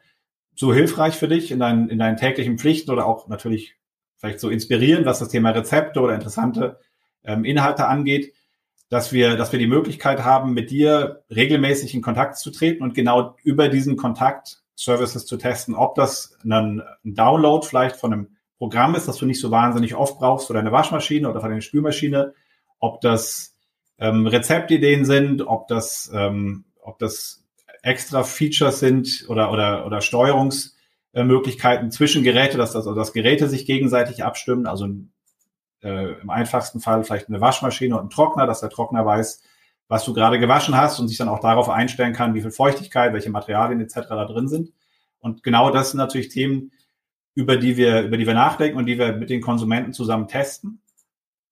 [0.56, 3.78] so hilfreich für dich in deinen, in deinen täglichen Pflichten oder auch natürlich
[4.18, 6.80] vielleicht so inspirierend, was das Thema Rezepte oder interessante
[7.24, 8.34] ähm, Inhalte angeht,
[8.90, 12.94] dass wir, dass wir die Möglichkeit haben, mit dir regelmäßig in Kontakt zu treten und
[12.94, 18.96] genau über diesen Kontakt Services zu testen, ob das ein, Download vielleicht von einem Programm
[18.96, 22.34] ist, das du nicht so wahnsinnig oft brauchst, oder eine Waschmaschine oder von einer Spülmaschine,
[22.80, 23.56] ob das
[23.98, 27.44] ähm, Rezeptideen sind, ob das, ähm, ob das
[27.82, 33.66] extra Features sind oder, oder, oder Steuerungsmöglichkeiten zwischen Geräte, dass, das, also dass Geräte sich
[33.66, 34.88] gegenseitig abstimmen, also
[35.82, 39.42] äh, im einfachsten Fall vielleicht eine Waschmaschine und ein Trockner, dass der Trockner weiß,
[39.88, 43.14] was du gerade gewaschen hast und sich dann auch darauf einstellen kann, wie viel Feuchtigkeit,
[43.14, 44.10] welche Materialien etc.
[44.10, 44.74] da drin sind.
[45.20, 46.72] Und genau das sind natürlich Themen,
[47.34, 50.82] über die wir, über die wir nachdenken und die wir mit den Konsumenten zusammen testen.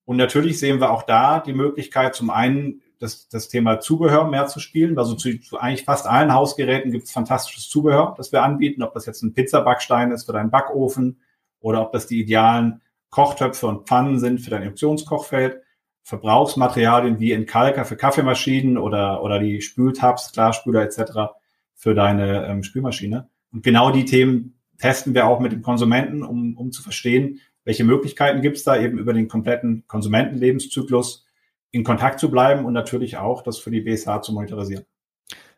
[0.05, 4.47] Und natürlich sehen wir auch da die Möglichkeit, zum einen das, das Thema Zubehör mehr
[4.47, 4.97] zu spielen.
[4.97, 8.93] Also zu, zu eigentlich fast allen Hausgeräten gibt es fantastisches Zubehör, das wir anbieten, ob
[8.93, 11.19] das jetzt ein Pizzabackstein ist für deinen Backofen
[11.59, 15.61] oder ob das die idealen Kochtöpfe und Pfannen sind für dein Induktionskochfeld.
[16.05, 21.33] Verbrauchsmaterialien wie Entkalker für Kaffeemaschinen oder, oder die Spültabs, Klarspüler etc.
[21.73, 23.27] für deine ähm, Spülmaschine.
[23.51, 27.83] Und genau die Themen testen wir auch mit dem Konsumenten, um, um zu verstehen, welche
[27.83, 31.25] Möglichkeiten gibt es da eben über den kompletten Konsumentenlebenszyklus
[31.71, 34.85] in Kontakt zu bleiben und natürlich auch das für die BSH zu monetarisieren.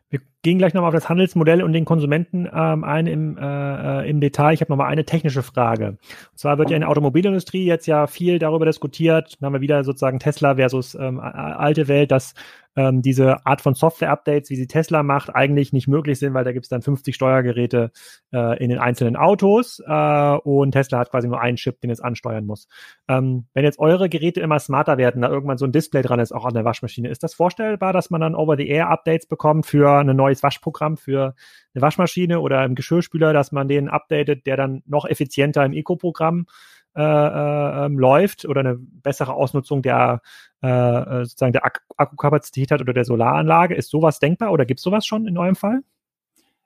[0.08, 4.08] Wir gehen gleich nochmal auf das Handelsmodell und den Konsumenten ähm, ein im, äh, äh
[4.08, 4.54] im Detail.
[4.54, 5.98] Ich habe nochmal eine technische Frage.
[6.30, 9.36] Und zwar wird ja in der Automobilindustrie jetzt ja viel darüber diskutiert.
[9.40, 12.34] Dann haben wir wieder sozusagen Tesla versus ähm, alte Welt, dass
[12.78, 16.52] ähm, diese Art von Software-Updates, wie sie Tesla macht, eigentlich nicht möglich sind, weil da
[16.52, 17.90] gibt es dann 50 Steuergeräte
[18.32, 22.00] äh, in den einzelnen Autos äh, und Tesla hat quasi nur einen Chip, den es
[22.00, 22.68] ansteuern muss.
[23.08, 26.30] Ähm, wenn jetzt eure Geräte immer smarter werden, da irgendwann so ein Display dran ist,
[26.32, 30.42] auch an der Waschmaschine, ist das vorstellbar, dass man dann Over-the-Air-Updates bekommt für ein neues
[30.42, 31.34] Waschprogramm, für
[31.74, 36.46] eine Waschmaschine oder im Geschirrspüler, dass man den updatet, der dann noch effizienter im Eco-Programm
[36.96, 40.20] äh, äh, ähm, läuft oder eine bessere Ausnutzung der
[40.62, 43.74] äh, äh sozusagen der Ak Akkukapazität hat oder der Solaranlage.
[43.74, 45.80] Ist sowas denkbar oder gibt es sowas schon in eurem Fall?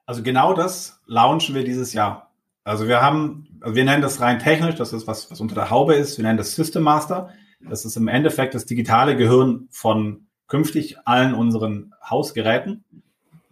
[0.05, 2.31] Also genau das launchen wir dieses Jahr.
[2.63, 5.69] Also wir haben, also wir nennen das rein technisch, das ist was, was unter der
[5.69, 6.17] Haube ist.
[6.17, 7.29] Wir nennen das System Master.
[7.61, 12.83] Das ist im Endeffekt das digitale Gehirn von künftig allen unseren Hausgeräten.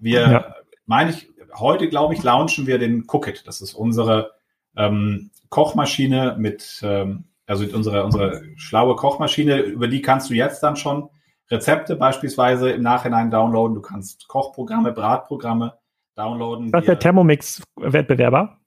[0.01, 0.55] Wir, ja.
[0.85, 3.47] meine ich, heute glaube ich, launchen wir den Cookit.
[3.47, 4.31] Das ist unsere
[4.75, 10.75] ähm, Kochmaschine mit, ähm, also unsere, unsere schlaue Kochmaschine, über die kannst du jetzt dann
[10.75, 11.09] schon
[11.49, 13.75] Rezepte beispielsweise im Nachhinein downloaden.
[13.75, 15.77] Du kannst Kochprogramme, Bratprogramme
[16.15, 16.71] downloaden.
[16.71, 18.57] Das ist der Thermomix-Wettbewerber?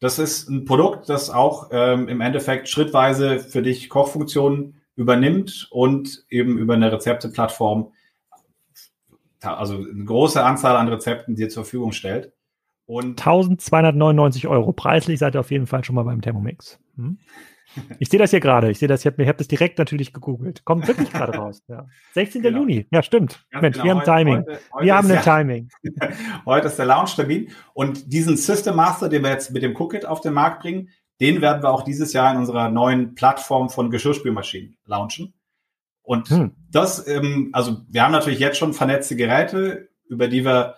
[0.00, 6.24] Das ist ein Produkt, das auch ähm, im Endeffekt schrittweise für dich Kochfunktionen übernimmt und
[6.30, 7.92] eben über eine Rezepteplattform,
[9.40, 12.32] also eine große Anzahl an Rezepten dir zur Verfügung stellt.
[12.86, 14.72] Und 1299 Euro.
[14.72, 16.80] Preislich seid ihr auf jeden Fall schon mal beim Thermomix.
[16.96, 17.18] Hm?
[18.00, 18.70] Ich sehe das hier gerade.
[18.70, 20.64] Ich sehe das, ich habe hab das direkt natürlich gegoogelt.
[20.64, 21.62] Kommt wirklich gerade raus.
[21.68, 21.86] Ja.
[22.14, 22.42] 16.
[22.42, 22.58] Genau.
[22.58, 22.86] Juni.
[22.90, 23.46] Ja, stimmt.
[23.50, 23.84] Ganz Mensch, genau.
[23.84, 24.38] wir haben Timing.
[24.38, 25.68] Heute, heute wir haben ein Timing.
[26.46, 27.50] heute ist der Launch-Termin.
[27.74, 30.88] Und diesen System Master, den wir jetzt mit dem Cookit auf den Markt bringen,
[31.20, 35.34] den werden wir auch dieses Jahr in unserer neuen Plattform von Geschirrspülmaschinen launchen.
[36.10, 36.50] Und hm.
[36.72, 40.74] das, ähm, also wir haben natürlich jetzt schon vernetzte Geräte, über die wir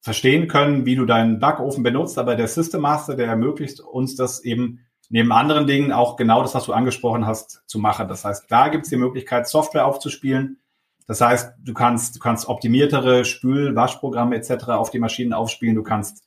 [0.00, 4.44] verstehen können, wie du deinen Backofen benutzt, aber der System Master, der ermöglicht uns das
[4.44, 8.06] eben neben anderen Dingen auch genau das, was du angesprochen hast, zu machen.
[8.06, 10.60] Das heißt, da gibt es die Möglichkeit, Software aufzuspielen.
[11.08, 14.68] Das heißt, du kannst, du kannst optimiertere Spül-, Waschprogramme etc.
[14.68, 15.74] auf die Maschinen aufspielen.
[15.74, 16.22] Du kannst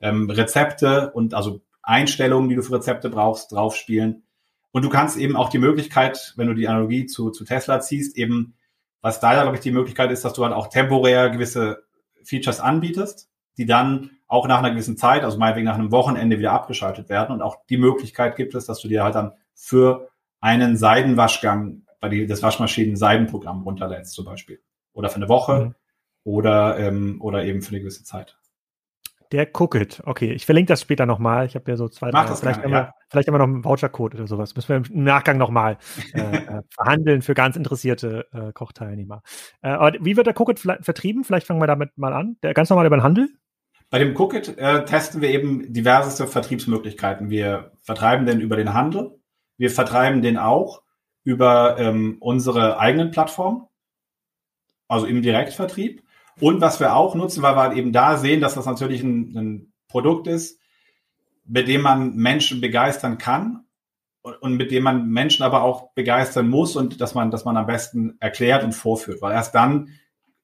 [0.00, 4.22] ähm, Rezepte und also Einstellungen, die du für Rezepte brauchst, draufspielen.
[4.74, 8.18] Und du kannst eben auch die Möglichkeit, wenn du die Analogie zu, zu Tesla ziehst,
[8.18, 8.54] eben,
[9.02, 11.84] was da ja, glaube ich, die Möglichkeit ist, dass du halt auch temporär gewisse
[12.24, 16.50] Features anbietest, die dann auch nach einer gewissen Zeit, also meinetwegen nach einem Wochenende wieder
[16.50, 17.30] abgeschaltet werden.
[17.30, 20.10] Und auch die Möglichkeit gibt es, dass du dir halt dann für
[20.40, 24.60] einen Seidenwaschgang bei die, das Waschmaschinen-Seidenprogramm runterlädst zum Beispiel.
[24.92, 25.74] Oder für eine Woche mhm.
[26.24, 28.38] oder, ähm, oder eben für eine gewisse Zeit.
[29.34, 30.00] Der Cookit.
[30.06, 31.44] Okay, ich verlinke das später nochmal.
[31.46, 33.46] Ich habe ja so zwei, Mach drei, vielleicht, gerne, haben wir, vielleicht haben wir noch
[33.46, 34.54] einen Vouchercode oder sowas.
[34.54, 35.76] Müssen wir im Nachgang nochmal
[36.12, 39.22] äh, äh, verhandeln für ganz interessierte äh, Kochteilnehmer.
[39.60, 41.24] Äh, aber wie wird der Cookit vertrieben?
[41.24, 42.36] Vielleicht fangen wir damit mal an.
[42.44, 43.28] Der ganz normal über den Handel?
[43.90, 47.28] Bei dem Cookit äh, testen wir eben diverseste Vertriebsmöglichkeiten.
[47.28, 49.18] Wir vertreiben den über den Handel.
[49.56, 50.84] Wir vertreiben den auch
[51.24, 53.66] über ähm, unsere eigenen Plattformen.
[54.86, 56.03] also im Direktvertrieb.
[56.40, 59.36] Und was wir auch nutzen, weil wir halt eben da sehen, dass das natürlich ein,
[59.36, 60.60] ein Produkt ist,
[61.46, 63.64] mit dem man Menschen begeistern kann
[64.22, 67.56] und, und mit dem man Menschen aber auch begeistern muss und dass man, dass man
[67.56, 69.90] am besten erklärt und vorführt, weil erst dann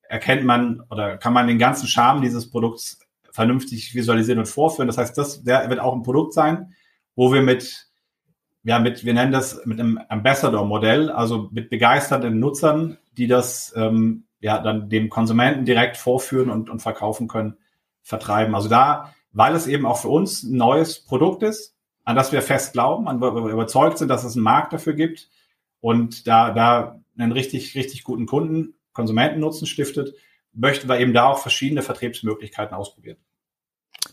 [0.03, 2.99] erkennt man oder kann man den ganzen Charme dieses Produkts
[3.33, 4.89] vernünftig visualisieren und vorführen.
[4.89, 6.75] Das heißt, das der wird auch ein Produkt sein,
[7.15, 7.87] wo wir mit,
[8.65, 14.25] ja, mit, wir nennen das mit einem Ambassador-Modell, also mit begeisterten Nutzern, die das ähm,
[14.41, 17.57] ja dann dem Konsumenten direkt vorführen und, und verkaufen können,
[18.03, 18.55] vertreiben.
[18.55, 22.43] Also da, weil es eben auch für uns ein neues Produkt ist, an das wir
[22.43, 25.29] fest glauben, an wir überzeugt sind, dass es einen Markt dafür gibt
[25.81, 30.15] und da, da einen richtig, richtig guten Kunden, Konsumentennutzen stiftet,
[30.53, 33.19] möchten wir eben da auch verschiedene Vertriebsmöglichkeiten ausprobieren.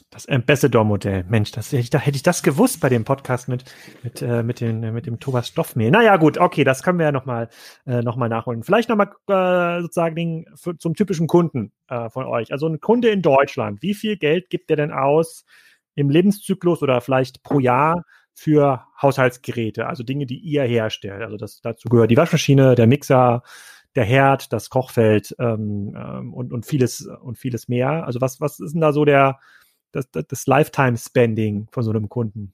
[0.10, 1.26] Das Ambassador-Modell.
[1.28, 3.66] Mensch, das hätte ich, da hätte ich das gewusst bei dem Podcast mit,
[4.04, 5.92] mit, äh, mit, den, mit dem Thomas Stoffmehl.
[5.92, 7.50] Naja, gut, okay, das können wir ja nochmal
[7.86, 8.64] äh, noch nachholen.
[8.64, 12.54] Vielleicht nochmal äh, sozusagen den, für, zum typischen Kunden äh, von euch.
[12.54, 15.44] Also ein Kunde in Deutschland, wie viel Geld gibt der denn aus
[15.96, 21.22] im Lebenszyklus oder vielleicht pro Jahr für Haushaltsgeräte, also Dinge, die ihr herstellt?
[21.22, 23.44] Also das, dazu gehört die Waschmaschine, der Mixer,
[23.98, 28.06] der Herd, das Kochfeld ähm, ähm, und, und vieles und vieles mehr.
[28.06, 29.40] Also was, was ist denn da so der
[29.92, 32.54] das, das, das Lifetime-Spending von so einem Kunden?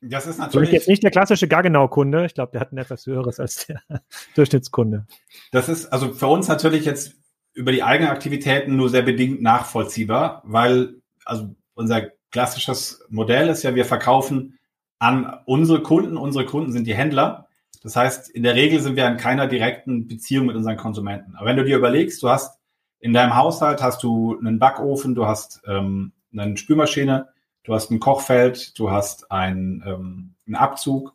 [0.00, 2.24] Das ist natürlich jetzt nicht der klassische Gaggenau-Kunde.
[2.26, 3.82] Ich glaube, der hat ein etwas höheres als der
[4.36, 5.06] Durchschnittskunde.
[5.50, 7.16] Das ist also für uns natürlich jetzt
[7.52, 13.74] über die eigenen Aktivitäten nur sehr bedingt nachvollziehbar, weil also unser klassisches Modell ist ja,
[13.74, 14.58] wir verkaufen
[14.98, 16.16] an unsere Kunden.
[16.16, 17.48] Unsere Kunden sind die Händler.
[17.82, 21.34] Das heißt, in der Regel sind wir in keiner direkten Beziehung mit unseren Konsumenten.
[21.36, 22.58] Aber wenn du dir überlegst, du hast
[23.00, 27.28] in deinem Haushalt hast du einen Backofen, du hast ähm, eine Spülmaschine,
[27.64, 31.14] du hast ein Kochfeld, du hast ein, ähm, einen Abzug,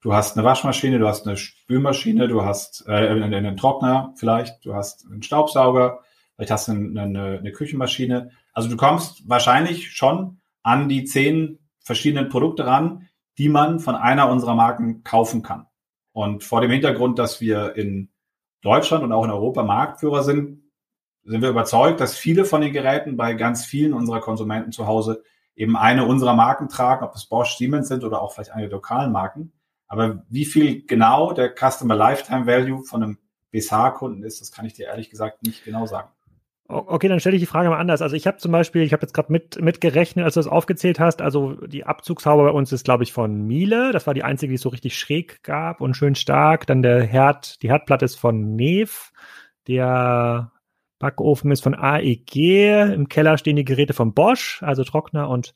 [0.00, 4.64] du hast eine Waschmaschine, du hast eine Spülmaschine, du hast äh, einen, einen Trockner vielleicht,
[4.64, 6.00] du hast einen Staubsauger,
[6.34, 8.30] vielleicht hast du eine, eine, eine Küchenmaschine.
[8.52, 14.30] Also du kommst wahrscheinlich schon an die zehn verschiedenen Produkte ran, die man von einer
[14.30, 15.66] unserer Marken kaufen kann.
[16.12, 18.08] Und vor dem Hintergrund, dass wir in
[18.62, 20.63] Deutschland und auch in Europa Marktführer sind,
[21.24, 25.22] sind wir überzeugt, dass viele von den Geräten bei ganz vielen unserer Konsumenten zu Hause
[25.56, 29.12] eben eine unserer Marken tragen, ob es Bosch, Siemens sind oder auch vielleicht eine lokalen
[29.12, 29.52] Marken.
[29.86, 33.18] Aber wie viel genau der Customer Lifetime Value von einem
[33.52, 36.08] BSH-Kunden ist, das kann ich dir ehrlich gesagt nicht genau sagen.
[36.66, 38.00] Okay, dann stelle ich die Frage mal anders.
[38.00, 40.98] Also ich habe zum Beispiel, ich habe jetzt gerade mit, mitgerechnet, als du das aufgezählt
[40.98, 43.92] hast, also die Abzugshaube bei uns ist, glaube ich, von Miele.
[43.92, 46.66] Das war die einzige, die es so richtig schräg gab und schön stark.
[46.66, 48.92] Dann der Herd, die Herdplatte ist von Neve.
[49.66, 50.52] Der
[51.04, 52.94] Backofen ist von AEG.
[52.94, 55.54] Im Keller stehen die Geräte von Bosch, also Trockner und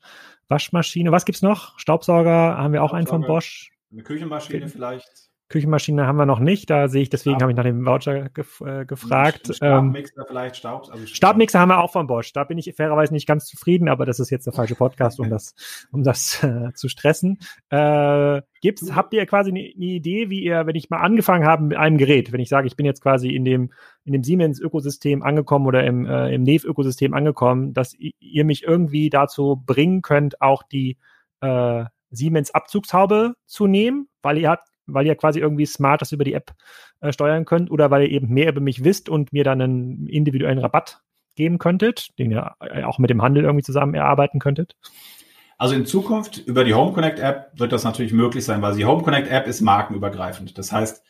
[0.48, 1.10] Waschmaschine.
[1.10, 1.78] Was gibt's noch?
[1.78, 3.70] Staubsauger haben wir auch einen von Bosch.
[3.90, 5.27] Eine Küchenmaschine vielleicht.
[5.48, 8.60] Küchenmaschine haben wir noch nicht, da sehe ich, deswegen habe ich nach dem Voucher gef
[8.60, 9.54] äh, gefragt.
[9.54, 12.32] Stabmixer ähm, vielleicht, Staub, also Stabmixer haben wir auch von Bosch.
[12.34, 15.30] Da bin ich fairerweise nicht ganz zufrieden, aber das ist jetzt der falsche Podcast, um
[15.30, 15.54] das,
[15.90, 17.38] um das äh, zu stressen.
[17.70, 21.64] Äh, gibt's, habt ihr quasi eine, eine Idee, wie ihr, wenn ich mal angefangen habe
[21.64, 23.72] mit einem Gerät, wenn ich sage, ich bin jetzt quasi in dem,
[24.04, 29.62] in dem Siemens-Ökosystem angekommen oder im, äh, im Neve-Ökosystem angekommen, dass ihr mich irgendwie dazu
[29.64, 30.98] bringen könnt, auch die
[31.40, 36.34] äh, Siemens-Abzugshaube zu nehmen, weil ihr habt weil ihr quasi irgendwie smart das über die
[36.34, 36.52] App
[37.00, 40.06] äh, steuern könnt oder weil ihr eben mehr über mich wisst und mir dann einen
[40.06, 41.00] individuellen Rabatt
[41.36, 44.76] geben könntet, den ihr äh, auch mit dem Handel irgendwie zusammen erarbeiten könntet?
[45.56, 48.84] Also in Zukunft über die Home Connect App wird das natürlich möglich sein, weil die
[48.84, 50.56] Home Connect App ist markenübergreifend.
[50.56, 51.02] Das heißt,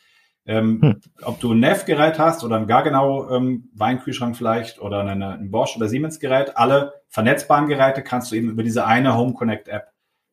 [0.46, 1.00] ähm, hm.
[1.22, 5.76] ob du ein Neff-Gerät hast oder ein Gargenau ähm, Weinkühlschrank vielleicht oder eine, ein Bosch
[5.76, 9.88] oder Siemens Gerät, alle vernetzbaren Geräte kannst du eben über diese eine Home Connect App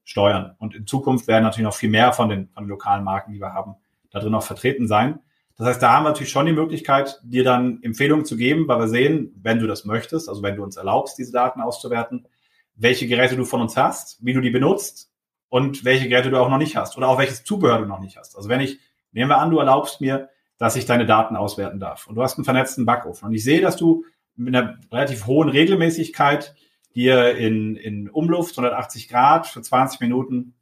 [0.05, 0.55] steuern.
[0.59, 3.41] Und in Zukunft werden natürlich noch viel mehr von den, von den lokalen Marken, die
[3.41, 3.75] wir haben,
[4.11, 5.19] da drin auch vertreten sein.
[5.57, 8.79] Das heißt, da haben wir natürlich schon die Möglichkeit, dir dann Empfehlungen zu geben, weil
[8.79, 12.27] wir sehen, wenn du das möchtest, also wenn du uns erlaubst, diese Daten auszuwerten,
[12.75, 15.11] welche Geräte du von uns hast, wie du die benutzt
[15.49, 18.17] und welche Geräte du auch noch nicht hast oder auch welches Zubehör du noch nicht
[18.17, 18.35] hast.
[18.35, 18.79] Also wenn ich,
[19.11, 22.37] nehmen wir an, du erlaubst mir, dass ich deine Daten auswerten darf und du hast
[22.37, 24.03] einen vernetzten Backofen und ich sehe, dass du
[24.35, 26.53] mit einer relativ hohen Regelmäßigkeit
[26.95, 30.53] hier in, in Umluft 180 Grad für 20 Minuten,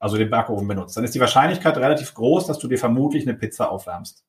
[0.00, 3.38] also den Backofen benutzt, dann ist die Wahrscheinlichkeit relativ groß, dass du dir vermutlich eine
[3.38, 4.24] Pizza aufwärmst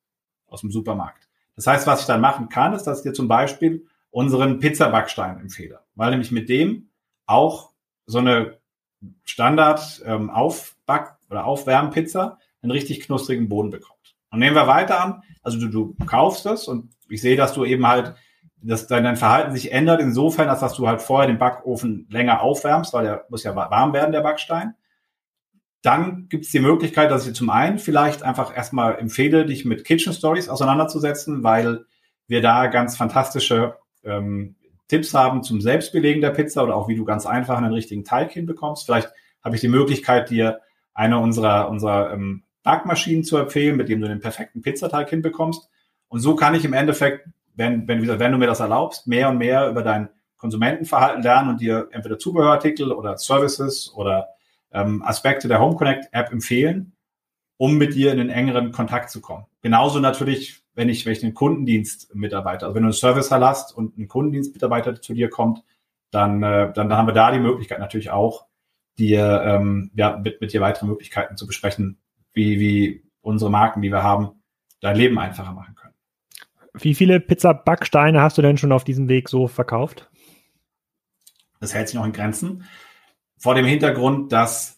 [0.46, 1.28] aus dem Supermarkt.
[1.56, 5.40] Das heißt, was ich dann machen kann, ist, dass ich dir zum Beispiel unseren Pizzabackstein
[5.40, 6.88] empfehle, weil nämlich mit dem
[7.26, 7.72] auch
[8.06, 8.58] so eine
[9.24, 14.14] Standard ähm, Aufback- oder Aufwärmpizza einen richtig knusprigen Boden bekommt.
[14.30, 17.64] Und nehmen wir weiter an, also du, du kaufst das und ich sehe, dass du
[17.64, 18.14] eben halt
[18.62, 22.92] dass dein Verhalten sich ändert insofern, als dass du halt vorher den Backofen länger aufwärmst,
[22.92, 24.74] weil der muss ja warm werden, der Backstein.
[25.82, 29.84] Dann gibt es die Möglichkeit, dass ich zum einen vielleicht einfach erstmal empfehle, dich mit
[29.84, 31.86] Kitchen Stories auseinanderzusetzen, weil
[32.26, 34.56] wir da ganz fantastische ähm,
[34.88, 38.32] Tipps haben zum Selbstbelegen der Pizza oder auch wie du ganz einfach einen richtigen Teig
[38.32, 38.84] hinbekommst.
[38.84, 39.10] Vielleicht
[39.42, 40.60] habe ich die Möglichkeit, dir
[40.92, 45.70] eine unserer, unserer ähm, Backmaschinen zu empfehlen, mit dem du den perfekten Pizzateig hinbekommst.
[46.08, 49.38] Und so kann ich im Endeffekt, wenn, wenn, wenn du mir das erlaubst, mehr und
[49.38, 54.28] mehr über dein Konsumentenverhalten lernen und dir entweder Zubehörartikel oder Services oder
[54.72, 56.92] ähm, Aspekte der Home Connect App empfehlen,
[57.58, 59.44] um mit dir in den engeren Kontakt zu kommen.
[59.60, 63.98] Genauso natürlich, wenn ich, wenn ich einen Kundendienstmitarbeiter, also wenn du einen Service hast und
[63.98, 65.62] ein Kundendienstmitarbeiter zu dir kommt,
[66.10, 68.46] dann, äh, dann, dann haben wir da die Möglichkeit natürlich auch,
[68.98, 71.98] dir ähm, ja, mit, mit dir weitere Möglichkeiten zu besprechen,
[72.32, 74.42] wie, wie unsere Marken, die wir haben,
[74.80, 75.89] dein Leben einfacher machen können.
[76.74, 80.08] Wie viele Pizza-Backsteine hast du denn schon auf diesem Weg so verkauft?
[81.60, 82.64] Das hält sich noch in Grenzen.
[83.38, 84.76] Vor dem Hintergrund, dass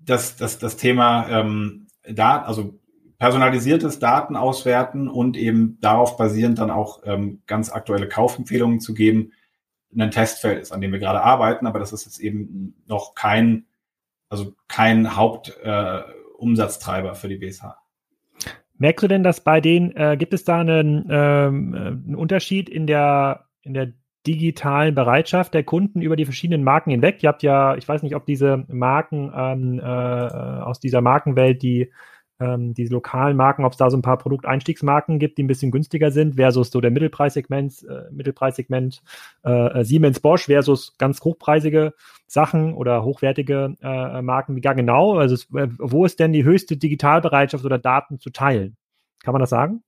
[0.00, 2.78] das, das, das Thema ähm, da, also
[3.18, 9.32] personalisiertes Daten auswerten und eben darauf basierend dann auch ähm, ganz aktuelle Kaufempfehlungen zu geben,
[9.96, 13.66] ein Testfeld ist, an dem wir gerade arbeiten, aber das ist jetzt eben noch kein,
[14.28, 17.64] also kein Hauptumsatztreiber äh, für die BSH.
[18.78, 22.68] Merkst du denn, dass bei denen, äh, gibt es da einen, ähm, äh, einen Unterschied
[22.68, 23.92] in der, in der
[24.26, 27.22] digitalen Bereitschaft der Kunden über die verschiedenen Marken hinweg?
[27.22, 31.92] Ihr habt ja, ich weiß nicht, ob diese Marken ähm, äh, aus dieser Markenwelt, die
[32.40, 35.70] ähm, diese lokalen Marken, ob es da so ein paar Produkteinstiegsmarken gibt, die ein bisschen
[35.70, 39.02] günstiger sind, versus so der Mittelpreissegment, äh, Mittelpreissegment
[39.42, 41.94] äh, Siemens Bosch versus ganz hochpreisige
[42.26, 45.18] Sachen oder hochwertige äh, Marken wie gar genau.
[45.18, 48.76] Also es, äh, wo ist denn die höchste Digitalbereitschaft oder Daten zu teilen?
[49.22, 49.82] Kann man das sagen?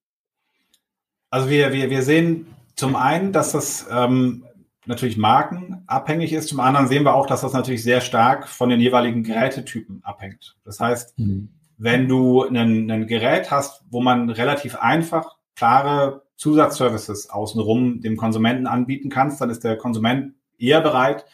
[1.31, 4.45] Also wir, wir, wir sehen zum einen, dass das ähm,
[4.87, 6.49] natürlich markenabhängig ist.
[6.49, 10.57] Zum anderen sehen wir auch, dass das natürlich sehr stark von den jeweiligen Gerätetypen abhängt.
[10.65, 11.51] Das heißt, mhm
[11.83, 18.67] wenn du ein, ein Gerät hast, wo man relativ einfach klare Zusatzservices außenrum dem Konsumenten
[18.67, 21.25] anbieten kannst, dann ist der Konsument eher bereit,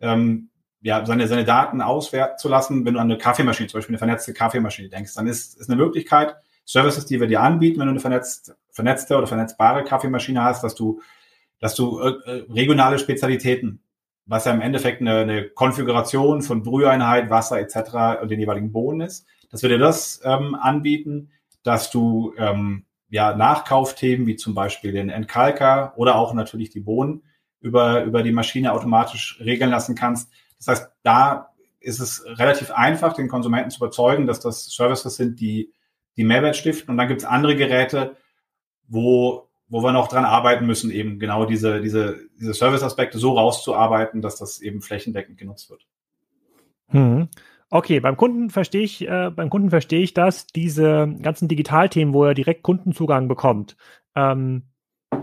[0.00, 0.48] ähm,
[0.80, 2.86] ja, seine, seine Daten auswerten zu lassen.
[2.86, 5.80] Wenn du an eine Kaffeemaschine, zum Beispiel eine vernetzte Kaffeemaschine denkst, dann ist, ist eine
[5.80, 6.34] Möglichkeit,
[6.64, 10.74] Services, die wir dir anbieten, wenn du eine vernetzt, vernetzte oder vernetzbare Kaffeemaschine hast, dass
[10.74, 11.02] du,
[11.58, 13.82] dass du äh, regionale Spezialitäten,
[14.24, 18.22] was ja im Endeffekt eine, eine Konfiguration von Brüheinheit, Wasser etc.
[18.22, 21.30] und den jeweiligen Bohnen ist, dass wir dir das ähm, anbieten,
[21.62, 27.22] dass du ähm, ja Nachkaufthemen wie zum Beispiel den Entkalker oder auch natürlich die Bohnen
[27.60, 30.30] über, über die Maschine automatisch regeln lassen kannst.
[30.58, 35.40] Das heißt, da ist es relativ einfach, den Konsumenten zu überzeugen, dass das Services sind,
[35.40, 35.72] die
[36.16, 36.90] die Mehrwert stiften.
[36.90, 38.16] Und dann gibt es andere Geräte,
[38.88, 44.20] wo, wo wir noch dran arbeiten müssen, eben genau diese, diese, diese Service-Aspekte so rauszuarbeiten,
[44.20, 45.86] dass das eben flächendeckend genutzt wird.
[46.88, 47.28] Hm.
[47.72, 52.24] Okay, beim Kunden verstehe ich, äh, beim Kunden verstehe ich das, diese ganzen Digitalthemen, wo
[52.24, 53.76] er direkt Kundenzugang bekommt.
[54.16, 54.64] Ähm,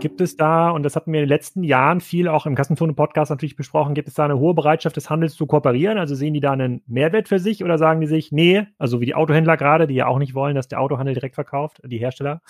[0.00, 3.30] gibt es da, und das hatten wir in den letzten Jahren viel auch im Kassenzone-Podcast
[3.30, 5.98] natürlich besprochen, gibt es da eine hohe Bereitschaft des Handels zu kooperieren?
[5.98, 9.06] Also sehen die da einen Mehrwert für sich oder sagen die sich, nee, also wie
[9.06, 12.40] die Autohändler gerade, die ja auch nicht wollen, dass der Autohandel direkt verkauft, die Hersteller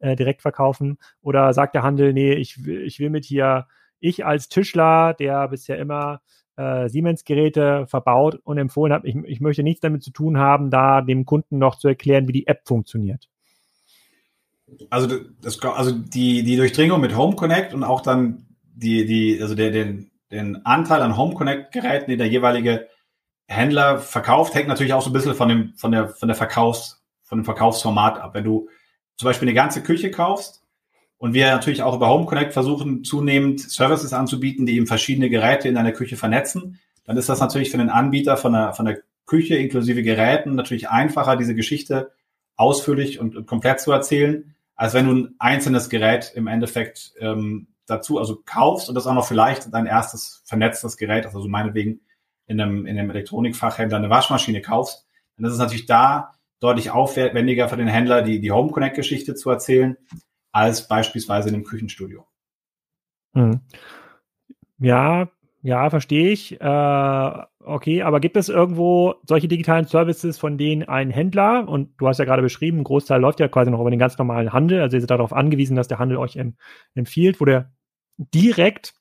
[0.00, 3.68] äh, direkt verkaufen, oder sagt der Handel, nee, ich, ich will mit hier,
[4.00, 6.20] ich als Tischler, der bisher immer
[6.56, 11.02] äh, Siemens-Geräte verbaut und empfohlen habe, ich, ich möchte nichts damit zu tun haben, da
[11.02, 13.28] dem Kunden noch zu erklären, wie die App funktioniert.
[14.90, 19.54] Also, das, also die, die Durchdringung mit Home Connect und auch dann die, die, also
[19.54, 22.88] der, den, den Anteil an Home Connect-Geräten, den der jeweilige
[23.46, 27.04] Händler verkauft, hängt natürlich auch so ein bisschen von dem, von der, von der Verkaufs,
[27.22, 28.34] von dem Verkaufsformat ab.
[28.34, 28.68] Wenn du
[29.16, 30.65] zum Beispiel eine ganze Küche kaufst,
[31.18, 35.68] und wir natürlich auch über Home Connect versuchen, zunehmend Services anzubieten, die eben verschiedene Geräte
[35.68, 36.78] in deiner Küche vernetzen.
[37.04, 40.88] Dann ist das natürlich für den Anbieter von der, von der Küche inklusive Geräten natürlich
[40.88, 42.12] einfacher, diese Geschichte
[42.56, 47.68] ausführlich und, und komplett zu erzählen, als wenn du ein einzelnes Gerät im Endeffekt ähm,
[47.86, 52.00] dazu also kaufst und das auch noch vielleicht dein erstes vernetztes Gerät, also so meinetwegen
[52.46, 55.06] in einem, in einem Elektronikfachhändler eine Waschmaschine kaufst,
[55.36, 59.34] dann ist es natürlich da deutlich aufwendiger für den Händler, die, die Home Connect Geschichte
[59.34, 59.96] zu erzählen,
[60.56, 62.26] als beispielsweise in einem Küchenstudio.
[63.34, 63.60] Hm.
[64.78, 65.28] Ja,
[65.60, 66.58] ja, verstehe ich.
[66.58, 72.08] Äh, okay, aber gibt es irgendwo solche digitalen Services, von denen ein Händler, und du
[72.08, 74.80] hast ja gerade beschrieben, ein Großteil läuft ja quasi noch über den ganz normalen Handel,
[74.80, 76.56] also ihr seid darauf angewiesen, dass der Handel euch em
[76.94, 77.70] empfiehlt, wo der
[78.16, 78.94] direkt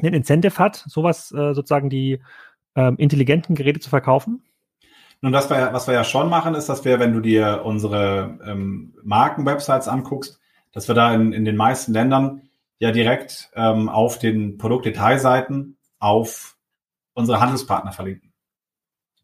[0.00, 2.20] den Incentive hat, sowas äh, sozusagen die
[2.74, 4.42] ähm, intelligenten Geräte zu verkaufen?
[5.20, 8.40] Nun, was wir, was wir ja schon machen, ist, dass wir, wenn du dir unsere
[8.44, 10.41] ähm, Markenwebsites anguckst,
[10.72, 12.42] dass wir da in, in den meisten Ländern
[12.78, 16.56] ja direkt ähm, auf den Produktdetailseiten auf
[17.14, 18.32] unsere Handelspartner verlinken.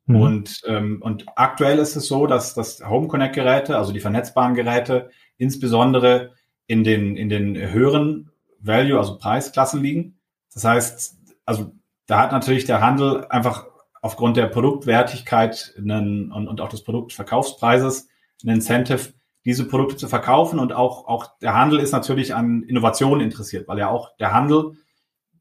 [0.06, 0.16] Mhm.
[0.16, 4.54] Und, ähm, und aktuell ist es so, dass, dass Home Connect Geräte, also die vernetzbaren
[4.54, 6.32] Geräte, insbesondere
[6.66, 8.30] in den, in den höheren
[8.60, 10.18] Value, also Preisklassen liegen.
[10.52, 11.72] Das heißt, also
[12.06, 13.66] da hat natürlich der Handel einfach
[14.00, 18.08] aufgrund der Produktwertigkeit einen, und, und auch des Produktverkaufspreises
[18.44, 19.12] ein Incentive,
[19.48, 20.58] diese Produkte zu verkaufen.
[20.58, 24.72] Und auch, auch der Handel ist natürlich an Innovationen interessiert, weil ja auch der Handel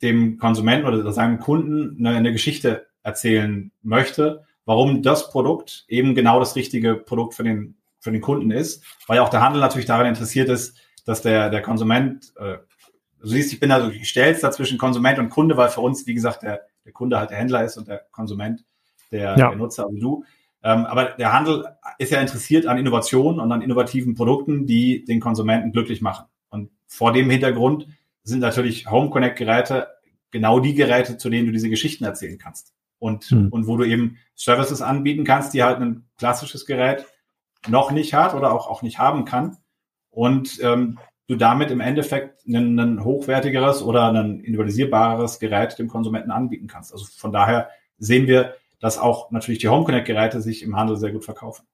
[0.01, 6.39] dem Konsumenten oder seinem Kunden eine, eine Geschichte erzählen möchte, warum das Produkt eben genau
[6.39, 9.87] das richtige Produkt für den, für den Kunden ist, weil ja auch der Handel natürlich
[9.87, 12.59] daran interessiert ist, dass der, der Konsument, äh,
[13.19, 16.07] du siehst, ich bin also, ich stell's da zwischen Konsument und Kunde, weil für uns,
[16.07, 18.63] wie gesagt, der, der Kunde halt der Händler ist und der Konsument
[19.11, 19.49] der, ja.
[19.49, 20.23] der Nutzer, also du.
[20.67, 21.65] Ähm, aber der Handel
[21.97, 26.25] ist ja interessiert an Innovationen und an innovativen Produkten, die den Konsumenten glücklich machen.
[26.49, 27.87] Und vor dem Hintergrund
[28.23, 29.87] sind natürlich Home Connect Geräte
[30.29, 32.73] genau die Geräte, zu denen du diese Geschichten erzählen kannst.
[32.99, 33.47] Und, hm.
[33.47, 37.05] und wo du eben Services anbieten kannst, die halt ein klassisches Gerät
[37.69, 39.55] noch nicht hat oder auch, auch nicht haben kann.
[40.09, 46.31] Und ähm, du damit im Endeffekt ein, ein hochwertigeres oder ein individualisierbares Gerät dem Konsumenten
[46.31, 46.91] anbieten kannst.
[46.91, 50.97] Also von daher sehen wir, dass auch natürlich die Home Connect Geräte sich im Handel
[50.97, 51.65] sehr gut verkaufen.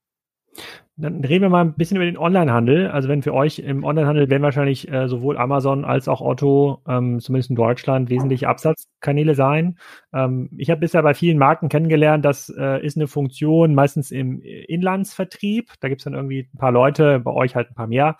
[0.95, 2.87] Dann reden wir mal ein bisschen über den Onlinehandel.
[2.87, 7.19] Also wenn für euch im Onlinehandel werden wahrscheinlich äh, sowohl Amazon als auch Otto, ähm,
[7.19, 9.79] zumindest in Deutschland, wesentliche Absatzkanäle sein.
[10.13, 14.39] Ähm, ich habe bisher bei vielen Marken kennengelernt, das äh, ist eine Funktion meistens im
[14.41, 15.71] Inlandsvertrieb.
[15.79, 18.15] Da gibt es dann irgendwie ein paar Leute, bei euch halt ein paar mehr,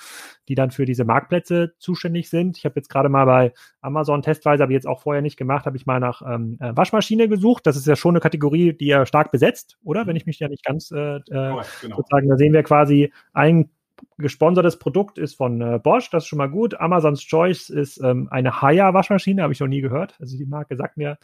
[0.47, 2.57] die dann für diese Marktplätze zuständig sind.
[2.57, 5.65] Ich habe jetzt gerade mal bei Amazon testweise, habe ich jetzt auch vorher nicht gemacht,
[5.65, 7.65] habe ich mal nach ähm, äh, Waschmaschine gesucht.
[7.65, 10.07] Das ist ja schon eine Kategorie, die ja stark besetzt, oder?
[10.07, 11.63] Wenn ich mich ja nicht ganz äh, äh, genau.
[11.95, 13.69] sozusagen, da sehen wir quasi ein
[14.17, 16.79] gesponsertes Produkt ist von äh, Bosch, das ist schon mal gut.
[16.79, 20.15] Amazon's Choice ist ähm, eine Haya-Waschmaschine, habe ich noch nie gehört.
[20.19, 21.17] Also die Marke sagt mir,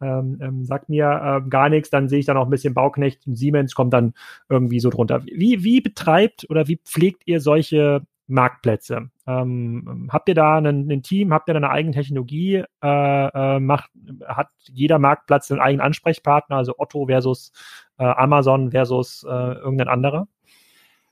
[0.00, 1.90] ähm, ähm, sagt mir äh, gar nichts.
[1.90, 4.14] Dann sehe ich da noch ein bisschen Bauknecht und Siemens kommt dann
[4.48, 5.24] irgendwie so drunter.
[5.24, 9.10] Wie, wie betreibt oder wie pflegt ihr solche Marktplätze.
[9.26, 12.62] Ähm, habt ihr da ein Team, habt ihr da eine eigene Technologie?
[12.82, 13.26] Äh,
[13.56, 13.90] äh, macht,
[14.26, 17.52] hat jeder Marktplatz einen eigenen Ansprechpartner, also Otto versus
[17.98, 20.28] äh, Amazon versus äh, irgendein anderer?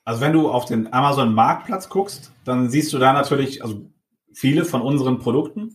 [0.04, 3.90] Also wenn du auf den Amazon Marktplatz guckst, dann siehst du da natürlich also
[4.32, 5.74] viele von unseren Produkten,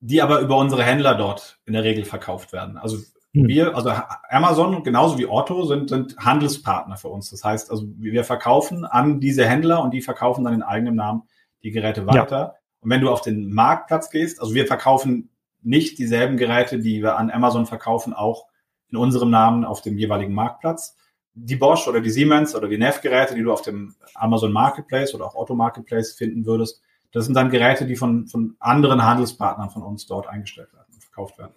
[0.00, 2.76] die aber über unsere Händler dort in der Regel verkauft werden.
[2.76, 2.98] Also.
[3.32, 3.92] Wir, also
[4.28, 7.30] Amazon genauso wie Otto sind, sind Handelspartner für uns.
[7.30, 11.22] Das heißt, also wir verkaufen an diese Händler und die verkaufen dann in eigenem Namen
[11.62, 12.38] die Geräte weiter.
[12.38, 12.54] Ja.
[12.80, 15.30] Und wenn du auf den Marktplatz gehst, also wir verkaufen
[15.62, 18.46] nicht dieselben Geräte, die wir an Amazon verkaufen, auch
[18.88, 20.96] in unserem Namen auf dem jeweiligen Marktplatz.
[21.34, 25.26] Die Bosch oder die Siemens oder die NEF-Geräte, die du auf dem Amazon Marketplace oder
[25.26, 29.82] auch Otto Marketplace finden würdest, das sind dann Geräte, die von, von anderen Handelspartnern von
[29.82, 31.52] uns dort eingestellt werden und verkauft werden.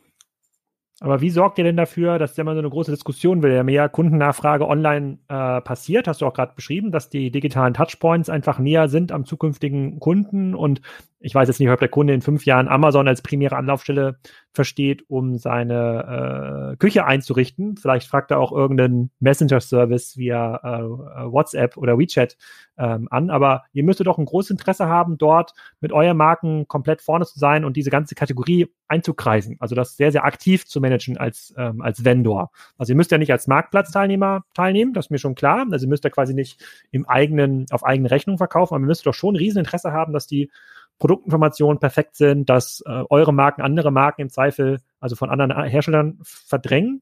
[1.00, 3.64] Aber wie sorgt ihr denn dafür, dass ja mal so eine große Diskussion will, ja
[3.64, 8.60] mehr Kundennachfrage online äh, passiert, hast du auch gerade beschrieben, dass die digitalen Touchpoints einfach
[8.60, 10.82] näher sind am zukünftigen Kunden und
[11.24, 14.18] ich weiß jetzt nicht, ob der Kunde in fünf Jahren Amazon als primäre Anlaufstelle
[14.52, 17.78] versteht, um seine äh, Küche einzurichten.
[17.78, 22.36] Vielleicht fragt er auch irgendeinen Messenger-Service via äh, WhatsApp oder WeChat
[22.78, 23.30] ähm, an.
[23.30, 27.40] Aber ihr müsstet doch ein großes Interesse haben, dort mit euren Marken komplett vorne zu
[27.40, 29.56] sein und diese ganze Kategorie einzukreisen.
[29.60, 32.52] Also das sehr, sehr aktiv zu managen als, ähm, als Vendor.
[32.78, 35.66] Also ihr müsst ja nicht als Marktplatzteilnehmer teilnehmen, das ist mir schon klar.
[35.72, 36.62] Also ihr müsst ja quasi nicht
[36.92, 40.28] im eigenen, auf eigene Rechnung verkaufen, aber ihr müsst doch schon ein Rieseninteresse haben, dass
[40.28, 40.52] die
[41.00, 46.20] Produktinformationen perfekt sind, dass äh, eure Marken andere Marken im Zweifel, also von anderen Herstellern
[46.24, 47.02] verdrängen?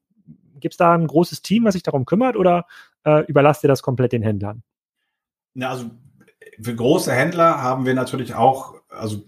[0.58, 2.66] Gibt es da ein großes Team, was sich darum kümmert oder
[3.04, 4.62] äh, überlasst ihr das komplett den Händlern?
[5.54, 5.90] Ja, also
[6.60, 9.24] für große Händler haben wir natürlich auch, also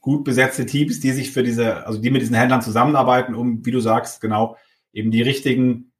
[0.00, 3.70] gut besetzte Teams, die sich für diese, also die mit diesen Händlern zusammenarbeiten, um, wie
[3.70, 4.56] du sagst, genau
[4.92, 5.92] eben die richtigen,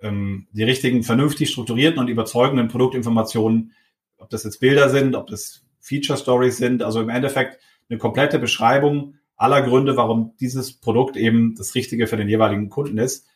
[0.00, 3.72] ähm, die richtigen, vernünftig strukturierten und überzeugenden Produktinformationen,
[4.18, 7.58] ob das jetzt Bilder sind, ob das Feature Stories sind, also im Endeffekt
[7.88, 12.98] eine komplette Beschreibung aller Gründe, warum dieses Produkt eben das Richtige für den jeweiligen Kunden
[12.98, 13.26] ist,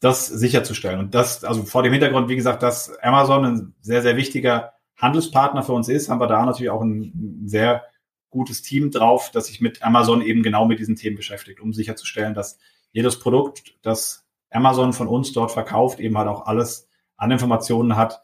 [0.00, 1.00] das sicherzustellen.
[1.00, 5.62] Und das, also vor dem Hintergrund, wie gesagt, dass Amazon ein sehr, sehr wichtiger Handelspartner
[5.62, 7.84] für uns ist, haben wir da natürlich auch ein sehr
[8.30, 12.34] gutes Team drauf, das sich mit Amazon eben genau mit diesen Themen beschäftigt, um sicherzustellen,
[12.34, 12.58] dass
[12.92, 18.22] jedes Produkt, das Amazon von uns dort verkauft, eben halt auch alles an Informationen hat,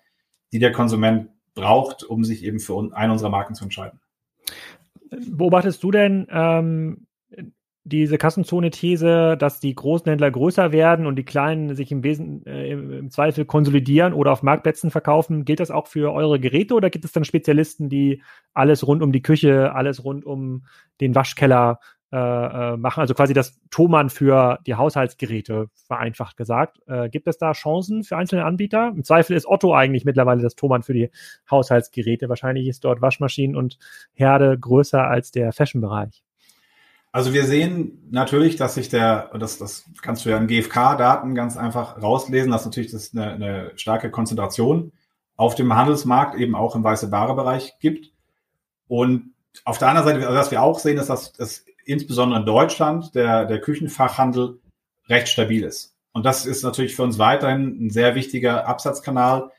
[0.53, 4.01] die der Konsument braucht, um sich eben für eine unserer Marken zu entscheiden.
[5.11, 7.07] Beobachtest du denn ähm,
[7.85, 12.71] diese Kassenzone-These, dass die großen Händler größer werden und die kleinen sich im, Wesen, äh,
[12.71, 15.45] im, im, Zweifel konsolidieren oder auf Marktplätzen verkaufen?
[15.45, 18.23] Gilt das auch für eure Geräte oder gibt es dann Spezialisten, die
[18.55, 20.65] alles rund um die Küche, alles rund um
[21.01, 21.81] den Waschkeller
[22.13, 26.79] äh, äh, machen, also quasi das Thomann für die Haushaltsgeräte, vereinfacht gesagt.
[26.87, 28.93] Äh, gibt es da Chancen für einzelne Anbieter?
[28.95, 31.11] Im Zweifel ist Otto eigentlich mittlerweile das Thomann für die
[31.51, 32.29] Haushaltsgeräte.
[32.29, 33.79] Wahrscheinlich ist dort Waschmaschinen und
[34.13, 36.23] Herde größer als der Fashion-Bereich.
[37.13, 41.57] Also wir sehen natürlich, dass sich der, das, das kannst du ja in GfK-Daten ganz
[41.57, 44.93] einfach rauslesen, dass natürlich das eine, eine starke Konzentration
[45.37, 48.13] auf dem Handelsmarkt eben auch im weiße Ware-Bereich gibt.
[48.87, 49.33] Und
[49.65, 53.45] auf der anderen Seite, was wir auch sehen, ist, dass, dass insbesondere in Deutschland der,
[53.45, 54.61] der Küchenfachhandel
[55.09, 55.97] recht stabil ist.
[56.13, 59.51] Und das ist natürlich für uns weiterhin ein sehr wichtiger Absatzkanal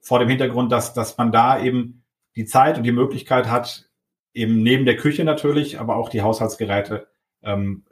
[0.00, 2.04] vor dem Hintergrund, dass, dass man da eben
[2.36, 3.88] die Zeit und die Möglichkeit hat,
[4.34, 7.06] eben neben der Küche natürlich, aber auch die Haushaltsgeräte
[7.42, 7.84] ähm,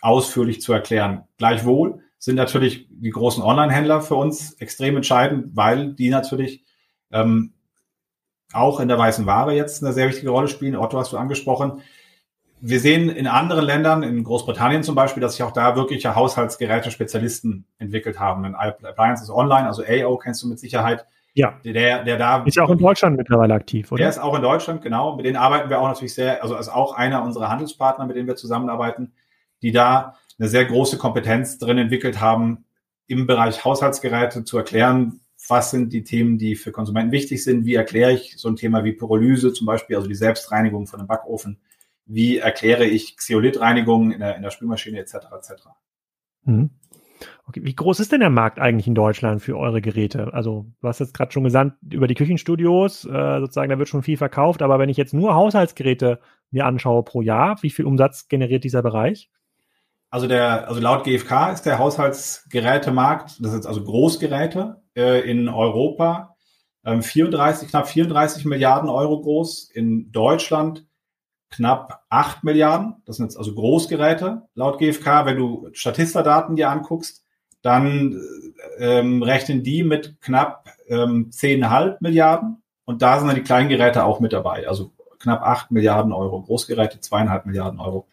[0.00, 1.28] ausführlich zu erklären.
[1.36, 6.64] Gleichwohl sind natürlich die großen Online-Händler für uns extrem entscheidend, weil die natürlich
[7.12, 7.52] ähm,
[8.52, 10.76] auch in der weißen Ware jetzt eine sehr wichtige Rolle spielen.
[10.76, 11.82] Otto hast du angesprochen.
[12.62, 17.64] Wir sehen in anderen Ländern, in Großbritannien zum Beispiel, dass sich auch da wirkliche Haushaltsgeräte-Spezialisten
[17.78, 18.44] entwickelt haben.
[18.44, 21.60] In Appliances Online, also AO kennst du mit Sicherheit, ja.
[21.64, 22.42] Der, der da.
[22.44, 24.00] Ist ja auch in Deutschland mittlerweile aktiv, oder?
[24.00, 25.16] Der ist auch in Deutschland, genau.
[25.16, 28.26] Mit denen arbeiten wir auch natürlich sehr, also ist auch einer unserer Handelspartner, mit denen
[28.26, 29.12] wir zusammenarbeiten,
[29.62, 32.64] die da eine sehr große Kompetenz drin entwickelt haben,
[33.06, 37.74] im Bereich Haushaltsgeräte zu erklären, was sind die Themen, die für Konsumenten wichtig sind, wie
[37.74, 41.58] erkläre ich so ein Thema wie Pyrolyse zum Beispiel, also die Selbstreinigung von einem Backofen,
[42.10, 45.14] wie erkläre ich Xeolithreinigung in der, in der Spülmaschine etc.
[45.32, 45.52] etc.
[46.44, 46.70] Mhm.
[47.46, 50.32] Okay, wie groß ist denn der Markt eigentlich in Deutschland für eure Geräte?
[50.32, 54.02] Also, du hast jetzt gerade schon gesagt, über die Küchenstudios, äh, sozusagen, da wird schon
[54.02, 58.28] viel verkauft, aber wenn ich jetzt nur Haushaltsgeräte mir anschaue pro Jahr, wie viel Umsatz
[58.28, 59.30] generiert dieser Bereich?
[60.10, 66.36] Also der, also laut GfK ist der Haushaltsgerätemarkt, das ist also Großgeräte äh, in Europa,
[66.84, 70.86] ähm, 34, knapp 34 Milliarden Euro groß, in Deutschland
[71.50, 72.96] knapp 8 Milliarden.
[73.04, 75.26] Das sind jetzt also Großgeräte laut GfK.
[75.26, 77.24] Wenn du Statista-Daten dir anguckst,
[77.62, 78.20] dann
[78.78, 82.62] ähm, rechnen die mit knapp ähm, 10,5 Milliarden.
[82.84, 84.66] Und da sind dann die kleinen Geräte auch mit dabei.
[84.66, 86.42] Also knapp 8 Milliarden Euro.
[86.42, 88.08] Großgeräte 2,5 Milliarden Euro.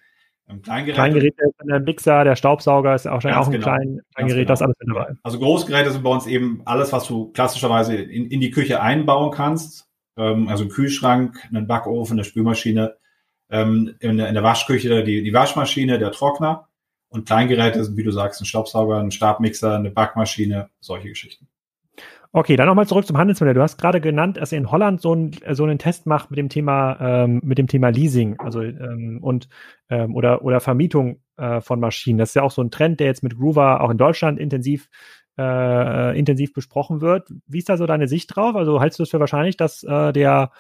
[0.50, 4.48] Ähm, Kleingeräte, Kleingeräte der Mixer, der Staubsauger ist auch, auch ein genau, klein, Kleingerät, genau.
[4.48, 5.14] das alles mit dabei.
[5.24, 9.32] Also Großgeräte sind bei uns eben alles, was du klassischerweise in, in die Küche einbauen
[9.32, 9.88] kannst.
[10.16, 12.96] Ähm, also ein Kühlschrank, einen Backofen, eine Spülmaschine,
[13.50, 16.68] ähm, in, der, in der Waschküche die, die Waschmaschine, der Trockner
[17.10, 21.48] und Kleingeräte sind, wie du sagst, ein Staubsauger, ein Stabmixer, eine Backmaschine, solche Geschichten.
[22.34, 23.54] Okay, dann nochmal zurück zum Handelsmodell.
[23.54, 26.38] Du hast gerade genannt, dass ihr in Holland so, ein, so einen Test macht mit
[26.38, 29.48] dem Thema, ähm, mit dem Thema Leasing, also ähm, und
[29.90, 32.20] ähm, oder oder Vermietung äh, von Maschinen.
[32.20, 34.90] Das ist ja auch so ein Trend, der jetzt mit Groover auch in Deutschland intensiv
[35.38, 37.30] äh, intensiv besprochen wird.
[37.48, 38.56] Wie ist da so deine Sicht drauf?
[38.56, 40.52] Also hältst du es für wahrscheinlich, dass äh, der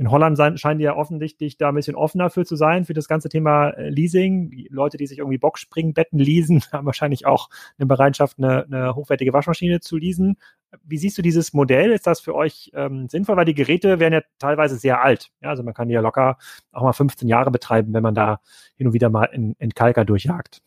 [0.00, 3.06] in Holland scheinen die ja offensichtlich da ein bisschen offener für zu sein, für das
[3.06, 4.66] ganze Thema äh, Leasing.
[4.70, 9.80] Leute, die sich irgendwie Boxspringbetten leasen, haben wahrscheinlich auch eine Bereitschaft, eine, eine hochwertige Waschmaschine
[9.80, 10.38] zu leasen.
[10.82, 11.92] Wie siehst du dieses Modell?
[11.92, 13.36] Ist das für euch ähm, sinnvoll?
[13.36, 15.32] Weil die Geräte werden ja teilweise sehr alt.
[15.42, 16.38] Ja, also man kann die ja locker
[16.72, 18.40] auch mal 15 Jahre betreiben, wenn man da
[18.76, 20.62] hin und wieder mal in, in Kalker durchjagt.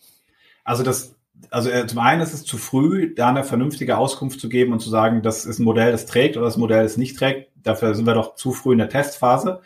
[0.63, 1.15] Also das
[1.49, 4.79] also äh, zum einen ist es zu früh, da eine vernünftige Auskunft zu geben und
[4.79, 7.51] zu sagen, das ist ein Modell, das trägt oder das Modell, das nicht trägt.
[7.55, 9.61] Dafür sind wir doch zu früh in der Testphase.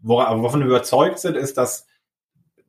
[0.00, 1.86] Wo, aber wovon wir überzeugt sind, ist, dass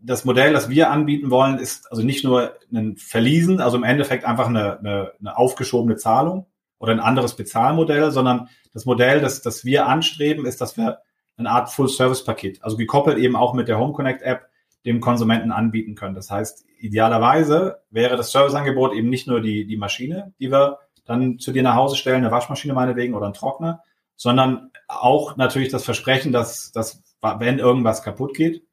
[0.02, 4.26] das Modell, das wir anbieten wollen, ist also nicht nur ein Verliesen, also im Endeffekt
[4.26, 6.48] einfach eine, eine, eine aufgeschobene Zahlung
[6.80, 11.00] oder ein anderes Bezahlmodell, sondern das Modell, das, das wir anstreben, ist, dass wir
[11.38, 14.49] eine Art Full-Service-Paket, also gekoppelt eben auch mit der Home Connect App,
[14.86, 16.16] dem Konsumenten anbieten können.
[16.16, 21.40] Das heißt, idealerweise wäre das Serviceangebot eben nicht nur die, die Maschine, die wir dann
[21.40, 23.84] zu dir nach Hause stellen, eine Waschmaschine meinetwegen oder ein Trockner,
[24.16, 28.64] sondern auch natürlich das Versprechen, dass, dass wenn irgendwas kaputt geht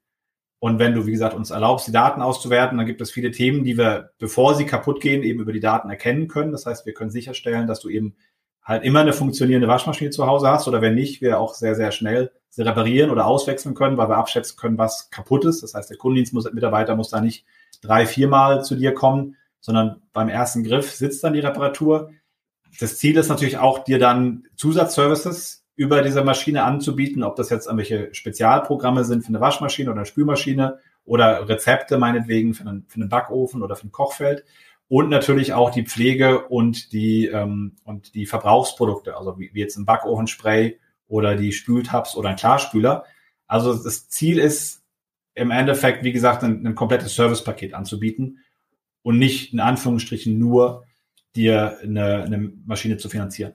[0.59, 3.63] und wenn du, wie gesagt, uns erlaubst, die Daten auszuwerten, dann gibt es viele Themen,
[3.63, 6.51] die wir, bevor sie kaputt gehen, eben über die Daten erkennen können.
[6.51, 8.15] Das heißt, wir können sicherstellen, dass du eben
[8.63, 11.91] halt immer eine funktionierende Waschmaschine zu Hause hast oder wenn nicht, wir auch sehr, sehr
[11.91, 15.63] schnell reparieren oder auswechseln können, weil wir abschätzen können, was kaputt ist.
[15.63, 17.45] Das heißt, der Kundendienstmitarbeiter muss da nicht
[17.81, 22.11] drei, viermal zu dir kommen, sondern beim ersten Griff sitzt dann die Reparatur.
[22.79, 27.67] Das Ziel ist natürlich auch, dir dann Zusatzservices über diese Maschine anzubieten, ob das jetzt
[27.67, 32.99] irgendwelche Spezialprogramme sind für eine Waschmaschine oder eine Spülmaschine oder Rezepte meinetwegen für einen, für
[32.99, 34.43] einen Backofen oder für ein Kochfeld
[34.89, 39.77] und natürlich auch die Pflege und die ähm, und die Verbrauchsprodukte, also wie, wie jetzt
[39.77, 43.05] ein Backofenspray oder die Spültabs oder ein Klarspüler.
[43.47, 44.83] Also das Ziel ist
[45.33, 48.39] im Endeffekt, wie gesagt, ein, ein komplettes Servicepaket anzubieten
[49.03, 50.85] und nicht in Anführungsstrichen nur
[51.35, 53.53] dir eine, eine Maschine zu finanzieren.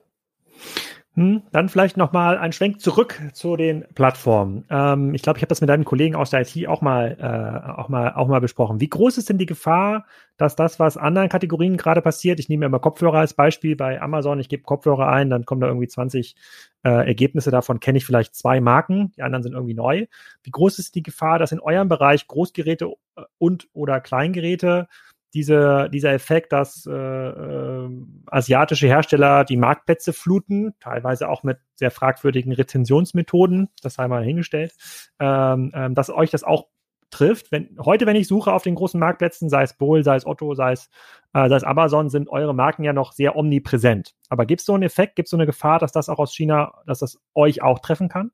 [1.14, 4.64] Hm, dann vielleicht noch mal ein Schwenk zurück zu den Plattformen.
[4.70, 7.70] Ähm, ich glaube, ich habe das mit deinen Kollegen aus der IT auch mal, äh,
[7.70, 8.80] auch mal, auch mal besprochen.
[8.80, 10.06] Wie groß ist denn die Gefahr,
[10.38, 14.40] dass das, was anderen Kategorien gerade passiert, ich nehme immer Kopfhörer als Beispiel bei Amazon,
[14.40, 16.34] ich gebe Kopfhörer ein, dann kommen da irgendwie 20
[16.82, 20.06] äh, Ergebnisse davon, kenne ich vielleicht zwei Marken, die anderen sind irgendwie neu.
[20.42, 22.86] Wie groß ist die Gefahr, dass in eurem Bereich Großgeräte
[23.16, 24.88] äh, und oder Kleingeräte
[25.34, 27.88] diese, dieser Effekt, dass äh, äh,
[28.26, 34.72] asiatische Hersteller die Marktplätze fluten, teilweise auch mit sehr fragwürdigen Rezensionsmethoden, das sei mal hingestellt,
[35.18, 36.66] ähm, ähm, dass euch das auch
[37.10, 37.52] trifft.
[37.52, 40.54] Wenn, heute, wenn ich suche auf den großen Marktplätzen, sei es Bohl, sei es Otto,
[40.54, 40.88] sei es,
[41.34, 44.14] äh, sei es Amazon, sind eure Marken ja noch sehr omnipräsent.
[44.28, 46.34] Aber gibt es so einen Effekt, gibt es so eine Gefahr, dass das auch aus
[46.34, 48.32] China, dass das euch auch treffen kann?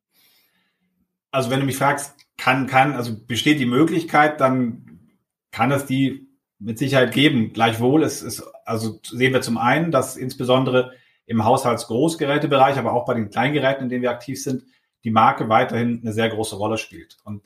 [1.30, 5.00] Also wenn du mich fragst, kann, kann, also besteht die Möglichkeit, dann
[5.50, 6.27] kann es die
[6.58, 7.52] mit Sicherheit geben.
[7.52, 10.92] Gleichwohl ist, ist, also sehen wir zum einen, dass insbesondere
[11.26, 14.64] im Haushaltsgroßgerätebereich, aber auch bei den Kleingeräten, in denen wir aktiv sind,
[15.04, 17.18] die Marke weiterhin eine sehr große Rolle spielt.
[17.24, 17.42] Und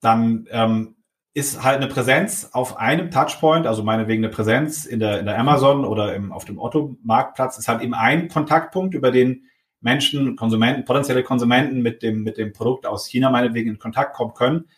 [0.00, 0.96] dann ähm,
[1.34, 5.38] ist halt eine Präsenz auf einem Touchpoint, also meinetwegen eine Präsenz in der, in der
[5.38, 9.46] Amazon oder im, auf dem Otto-Marktplatz, ist halt eben ein Kontaktpunkt, über den
[9.80, 14.32] Menschen, Konsumenten, potenzielle Konsumenten mit dem, mit dem Produkt aus China meinetwegen in Kontakt kommen
[14.32, 14.68] können.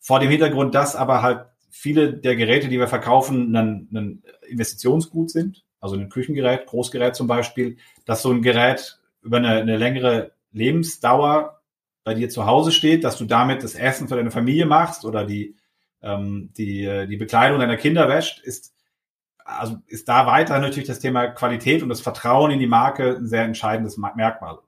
[0.00, 1.46] Vor dem Hintergrund, dass aber halt
[1.76, 7.26] viele der Geräte, die wir verkaufen, ein, ein Investitionsgut sind, also ein Küchengerät, Großgerät zum
[7.26, 11.60] Beispiel, dass so ein Gerät über eine, eine längere Lebensdauer
[12.04, 15.26] bei dir zu Hause steht, dass du damit das Essen für deine Familie machst oder
[15.26, 15.56] die,
[16.00, 18.72] ähm, die, die Bekleidung deiner Kinder wäscht, ist,
[19.44, 23.26] also ist da weiter natürlich das Thema Qualität und das Vertrauen in die Marke ein
[23.26, 24.58] sehr entscheidendes Merkmal.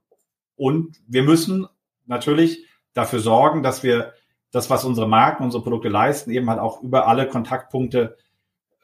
[0.57, 1.68] Und wir müssen
[2.04, 4.12] natürlich dafür sorgen, dass wir
[4.57, 8.16] das, was unsere Marken, unsere Produkte leisten, eben halt auch über alle Kontaktpunkte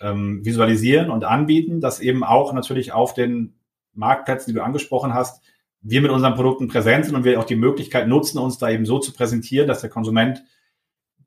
[0.00, 3.54] ähm, visualisieren und anbieten, dass eben auch natürlich auf den
[3.94, 5.42] Marktplätzen, die du angesprochen hast,
[5.80, 8.84] wir mit unseren Produkten präsent sind und wir auch die Möglichkeit nutzen, uns da eben
[8.84, 10.44] so zu präsentieren, dass der Konsument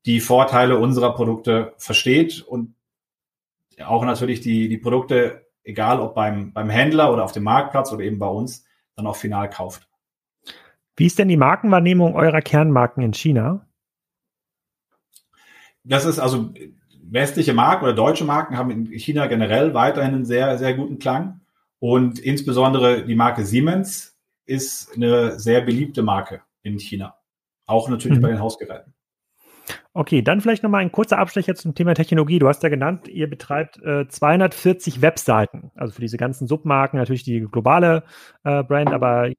[0.05, 2.75] die Vorteile unserer Produkte versteht und
[3.83, 8.03] auch natürlich die, die Produkte, egal ob beim, beim Händler oder auf dem Marktplatz oder
[8.03, 8.63] eben bei uns,
[8.95, 9.89] dann auch final kauft.
[10.95, 13.64] Wie ist denn die Markenwahrnehmung eurer Kernmarken in China?
[15.85, 16.53] Das ist also
[17.03, 21.41] westliche Marken oder deutsche Marken haben in China generell weiterhin einen sehr, sehr guten Klang.
[21.79, 27.15] Und insbesondere die Marke Siemens ist eine sehr beliebte Marke in China.
[27.67, 28.23] Auch natürlich mhm.
[28.23, 28.93] bei den Hausgeräten.
[29.93, 32.37] Okay, dann vielleicht nochmal ein kurzer Abstecher zum Thema Technologie.
[32.37, 37.23] Du hast ja genannt, ihr betreibt äh, 240 Webseiten, also für diese ganzen Submarken natürlich
[37.23, 38.03] die globale
[38.43, 39.29] äh, Brand, aber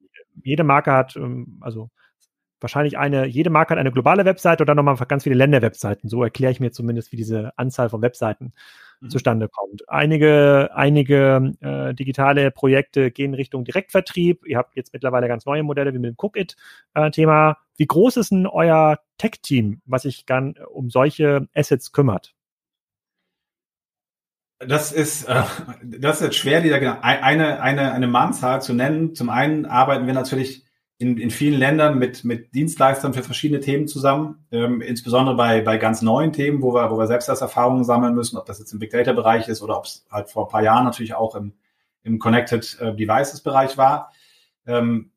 [0.43, 1.89] jede Marke hat, ähm, also
[2.59, 6.09] wahrscheinlich eine, jede Marke hat eine globale Webseite oder nochmal ganz viele Länderwebseiten.
[6.09, 8.53] So erkläre ich mir zumindest, wie diese Anzahl von Webseiten
[9.01, 9.09] mhm.
[9.09, 9.87] zustande kommt.
[9.89, 14.45] Einige, einige äh, digitale Projekte gehen Richtung Direktvertrieb.
[14.45, 17.51] Ihr habt jetzt mittlerweile ganz neue Modelle wie mit dem Cookit-Thema.
[17.51, 22.33] Äh, wie groß ist denn euer Tech-Team, was sich dann um solche Assets kümmert?
[24.59, 25.43] Das ist, äh,
[25.83, 29.13] das ist jetzt schwer, die da genau eine, eine, eine Mannzahl zu nennen.
[29.13, 30.66] Zum einen arbeiten wir natürlich
[30.99, 35.77] in, in vielen Ländern mit, mit Dienstleistern für verschiedene Themen zusammen, ähm, insbesondere bei, bei
[35.77, 38.73] ganz neuen Themen, wo wir, wo wir selbst das Erfahrungen sammeln müssen, ob das jetzt
[38.73, 41.35] im Big Data Bereich ist oder ob es halt vor ein paar Jahren natürlich auch
[41.35, 41.53] im,
[42.03, 44.11] im Connected äh, Devices Bereich war.
[44.65, 45.11] Ähm,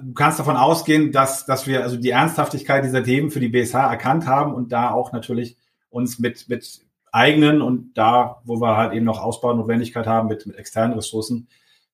[0.00, 3.74] du kannst davon ausgehen, dass, dass wir also die Ernsthaftigkeit dieser Themen für die BSH
[3.74, 5.56] erkannt haben und da auch natürlich
[5.90, 6.80] uns mit, mit
[7.12, 11.48] eigenen und da, wo wir halt eben noch Ausbaunotwendigkeit haben, mit, mit externen Ressourcen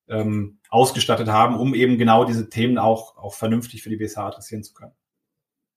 [0.08, 4.62] ähm, ausgestattet haben, um eben genau diese Themen auch, auch vernünftig für die BSH adressieren
[4.62, 4.92] zu können.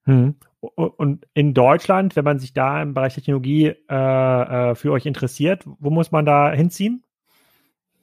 [0.04, 0.36] Hm.
[0.60, 5.64] Und in Deutschland, wenn man sich da im Bereich Technologie äh, äh für euch interessiert,
[5.66, 7.04] wo muss man da hinziehen?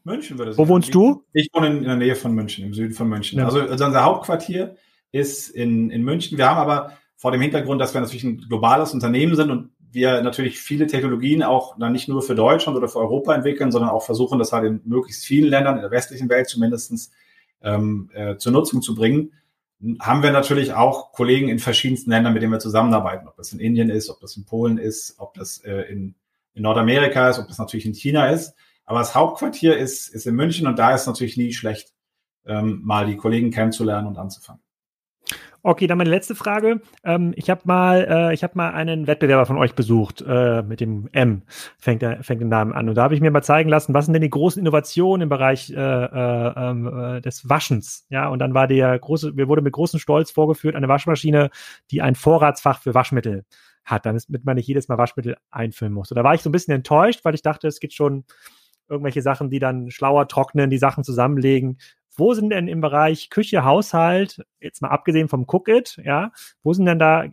[0.04, 1.24] München würde es Wo wohnst du?
[1.32, 3.40] Ich wohne in, der Nähe von München, im Süden von München.
[3.40, 3.46] Ja.
[3.46, 4.76] Also, also unser Hauptquartier
[5.10, 6.38] ist in, in München.
[6.38, 10.22] Wir haben aber vor dem Hintergrund, dass wir natürlich ein globales Unternehmen sind und wir
[10.22, 14.04] natürlich viele Technologien auch dann nicht nur für Deutschland oder für Europa entwickeln, sondern auch
[14.04, 17.10] versuchen, das halt in möglichst vielen Ländern, in der westlichen Welt zumindestens
[17.62, 19.32] ähm, äh, zur Nutzung zu bringen,
[20.00, 23.28] haben wir natürlich auch Kollegen in verschiedensten Ländern, mit denen wir zusammenarbeiten.
[23.28, 26.14] Ob das in Indien ist, ob das in Polen ist, ob das äh, in,
[26.54, 28.54] in Nordamerika ist, ob das natürlich in China ist.
[28.86, 31.92] Aber das Hauptquartier ist, ist in München und da ist natürlich nie schlecht,
[32.46, 34.62] ähm, mal die Kollegen kennenzulernen und anzufangen.
[35.62, 36.80] Okay, dann meine letzte Frage.
[37.02, 40.80] Ähm, ich habe mal, äh, ich habe mal einen Wettbewerber von euch besucht äh, mit
[40.80, 41.42] dem M
[41.76, 44.04] fängt der fängt den Namen an und da habe ich mir mal zeigen lassen, was
[44.04, 48.06] sind denn die großen Innovationen im Bereich äh, äh, ähm, äh, des Waschens.
[48.10, 51.50] Ja, und dann war der große, mir wurde mit großem Stolz vorgeführt eine Waschmaschine,
[51.90, 53.44] die ein Vorratsfach für Waschmittel
[53.84, 56.10] hat, damit man nicht jedes Mal Waschmittel einfüllen muss.
[56.12, 58.24] Und da war ich so ein bisschen enttäuscht, weil ich dachte, es geht schon
[58.88, 61.78] irgendwelche Sachen, die dann schlauer trocknen, die Sachen zusammenlegen.
[62.16, 66.32] Wo sind denn im Bereich Küche, Haushalt, jetzt mal abgesehen vom Cook-It, ja,
[66.62, 67.30] wo sind denn da äh,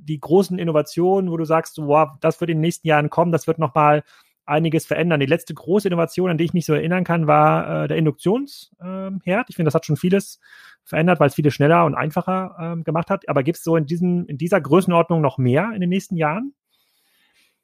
[0.00, 3.46] die großen Innovationen, wo du sagst, wow, das wird in den nächsten Jahren kommen, das
[3.46, 4.02] wird nochmal
[4.44, 5.20] einiges verändern.
[5.20, 8.70] Die letzte große Innovation, an die ich mich so erinnern kann, war äh, der Induktionsherd.
[8.82, 10.40] Ähm, ich finde, das hat schon vieles
[10.84, 13.28] verändert, weil es viele schneller und einfacher ähm, gemacht hat.
[13.28, 16.54] Aber gibt es so in, diesem, in dieser Größenordnung noch mehr in den nächsten Jahren?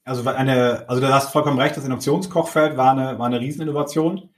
[0.09, 4.31] Also eine, also du hast vollkommen recht, das Induktionskochfeld war eine, war eine Rieseninnovation,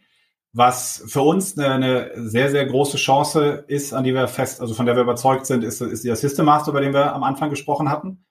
[0.52, 4.74] was für uns eine, eine sehr, sehr große Chance ist, an die wir fest, also
[4.74, 7.50] von der wir überzeugt sind, ist, ist der System Master, über den wir am Anfang
[7.50, 8.24] gesprochen hatten.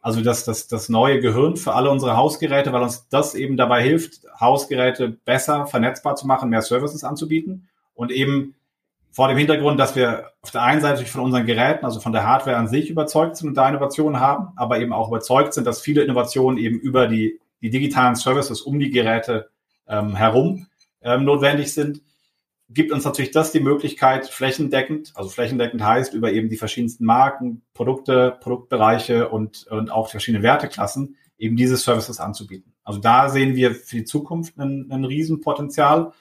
[0.00, 3.82] Also das, das, das neue Gehirn für alle unsere Hausgeräte, weil uns das eben dabei
[3.82, 8.54] hilft, Hausgeräte besser vernetzbar zu machen, mehr Services anzubieten und eben
[9.14, 12.26] vor dem Hintergrund, dass wir auf der einen Seite von unseren Geräten, also von der
[12.26, 15.80] Hardware an sich überzeugt sind und da Innovationen haben, aber eben auch überzeugt sind, dass
[15.80, 19.50] viele Innovationen eben über die, die digitalen Services um die Geräte
[19.86, 20.66] ähm, herum
[21.00, 22.02] ähm, notwendig sind,
[22.68, 27.62] gibt uns natürlich das die Möglichkeit, flächendeckend, also flächendeckend heißt über eben die verschiedensten Marken,
[27.72, 32.74] Produkte, Produktbereiche und, und auch verschiedene Werteklassen, eben diese Services anzubieten.
[32.82, 36.12] Also da sehen wir für die Zukunft ein, ein Riesenpotenzial.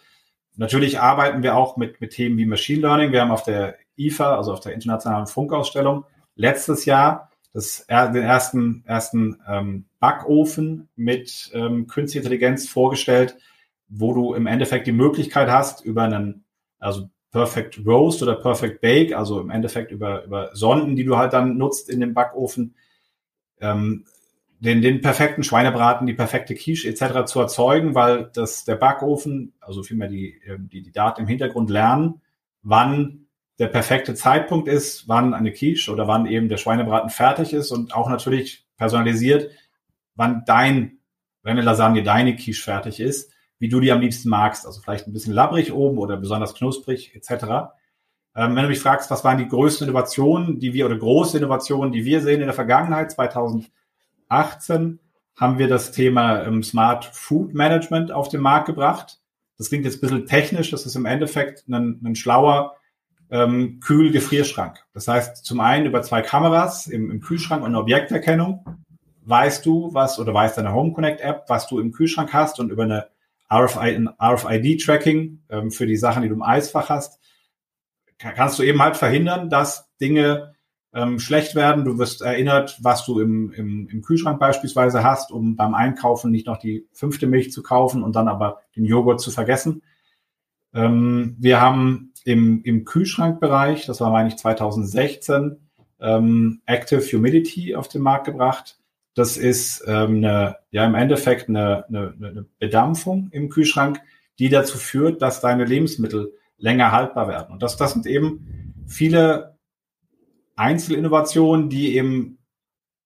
[0.55, 3.11] Natürlich arbeiten wir auch mit, mit Themen wie Machine Learning.
[3.11, 8.83] Wir haben auf der IFA, also auf der Internationalen Funkausstellung, letztes Jahr das, den ersten,
[8.85, 13.37] ersten ähm, Backofen mit ähm, künstlicher Intelligenz vorgestellt,
[13.87, 16.45] wo du im Endeffekt die Möglichkeit hast, über einen,
[16.79, 21.33] also Perfect Roast oder Perfect Bake, also im Endeffekt über, über Sonden, die du halt
[21.33, 22.75] dann nutzt in dem Backofen,
[23.59, 24.05] ähm,
[24.63, 27.25] den, den perfekten Schweinebraten, die perfekte Quiche etc.
[27.25, 31.69] zu erzeugen, weil das der Backofen, also vielmehr die, ähm, die, die Daten im Hintergrund
[31.69, 32.21] lernen,
[32.61, 33.27] wann
[33.59, 37.93] der perfekte Zeitpunkt ist, wann eine Quiche oder wann eben der Schweinebraten fertig ist und
[37.93, 39.51] auch natürlich personalisiert,
[40.15, 40.99] wann dein,
[41.41, 44.65] wenn eine Lasagne deine Quiche fertig ist, wie du die am liebsten magst.
[44.65, 47.73] Also vielleicht ein bisschen labbrig oben oder besonders knusprig etc.
[48.33, 51.91] Ähm, wenn du mich fragst, was waren die größten Innovationen, die wir oder große Innovationen,
[51.91, 53.69] die wir sehen in der Vergangenheit 2000
[54.33, 54.99] 2018
[55.35, 59.19] haben wir das Thema ähm, Smart Food Management auf den Markt gebracht.
[59.57, 62.75] Das klingt jetzt ein bisschen technisch, das ist im Endeffekt ein, ein schlauer
[63.29, 64.79] ähm, Kühl-Gefrierschrank.
[64.93, 68.65] Das heißt, zum einen über zwei Kameras im, im Kühlschrank und eine Objekterkennung
[69.25, 72.71] weißt du, was oder weiß deine Home Connect App, was du im Kühlschrank hast und
[72.71, 73.07] über eine
[73.51, 77.19] RFID-Tracking ähm, für die Sachen, die du im Eisfach hast,
[78.17, 80.52] kannst du eben halt verhindern, dass Dinge
[80.93, 81.85] ähm, schlecht werden.
[81.85, 86.47] Du wirst erinnert, was du im, im, im Kühlschrank beispielsweise hast, um beim Einkaufen nicht
[86.47, 89.81] noch die fünfte Milch zu kaufen und dann aber den Joghurt zu vergessen.
[90.73, 95.57] Ähm, wir haben im, im Kühlschrankbereich, das war meine ich 2016,
[95.99, 98.77] ähm, Active Humidity auf den Markt gebracht.
[99.15, 103.99] Das ist ähm, eine, ja im Endeffekt eine, eine, eine Bedampfung im Kühlschrank,
[104.39, 107.53] die dazu führt, dass deine Lebensmittel länger haltbar werden.
[107.53, 109.52] Und das, das sind eben viele
[110.55, 112.37] Einzelinnovationen, die eben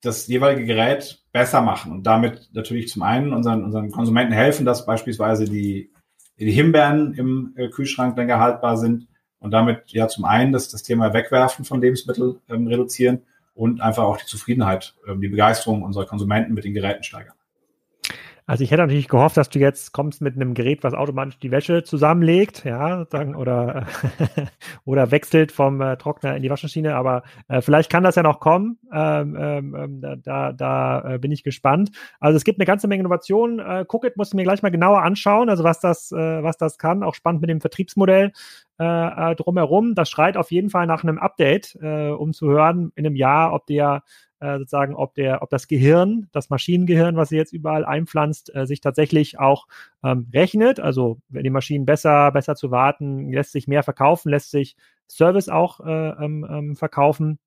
[0.02, 4.86] das jeweilige Gerät besser machen und damit natürlich zum einen unseren, unseren Konsumenten helfen, dass
[4.86, 5.92] beispielsweise die,
[6.40, 9.08] die Himbeeren im äh, Kühlschrank länger haltbar sind
[9.40, 13.24] und damit ja zum einen das, das Thema Wegwerfen von Lebensmitteln ähm, reduzieren
[13.54, 17.37] und einfach auch die Zufriedenheit, ähm, die Begeisterung unserer Konsumenten mit den Geräten steigern.
[18.50, 21.52] Also ich hätte natürlich gehofft, dass du jetzt kommst mit einem Gerät, was automatisch die
[21.52, 23.88] Wäsche zusammenlegt, ja, sozusagen, oder,
[24.86, 28.40] oder wechselt vom äh, Trockner in die Waschmaschine, aber äh, vielleicht kann das ja noch
[28.40, 28.80] kommen.
[28.94, 31.92] Ähm, ähm, ähm da da, äh, bin ich gespannt.
[32.22, 33.60] Also es gibt eine ganze Menge Innovationen.
[33.60, 36.78] Äh, Cookit muss ich mir gleich mal genauer anschauen, also was das, äh, was das
[36.78, 37.04] kann.
[37.04, 38.32] Auch spannend mit dem Vertriebsmodell
[38.80, 39.94] äh, äh drumherum.
[39.94, 43.66] Das schreit auf jeden Fall nach einem Update, um zu hören in einem Jahr, ob
[43.66, 44.04] der
[44.40, 48.66] äh, sozusagen, ob der, ob das Gehirn, das Maschinengehirn, was sie jetzt überall einpflanzt, äh,
[48.66, 49.68] sich tatsächlich auch
[50.04, 50.80] ähm, rechnet.
[50.80, 54.76] Also wenn die Maschinen besser, besser zu warten, lässt sich mehr verkaufen, lässt sich
[55.10, 57.40] Service auch äh, ähm, ähm verkaufen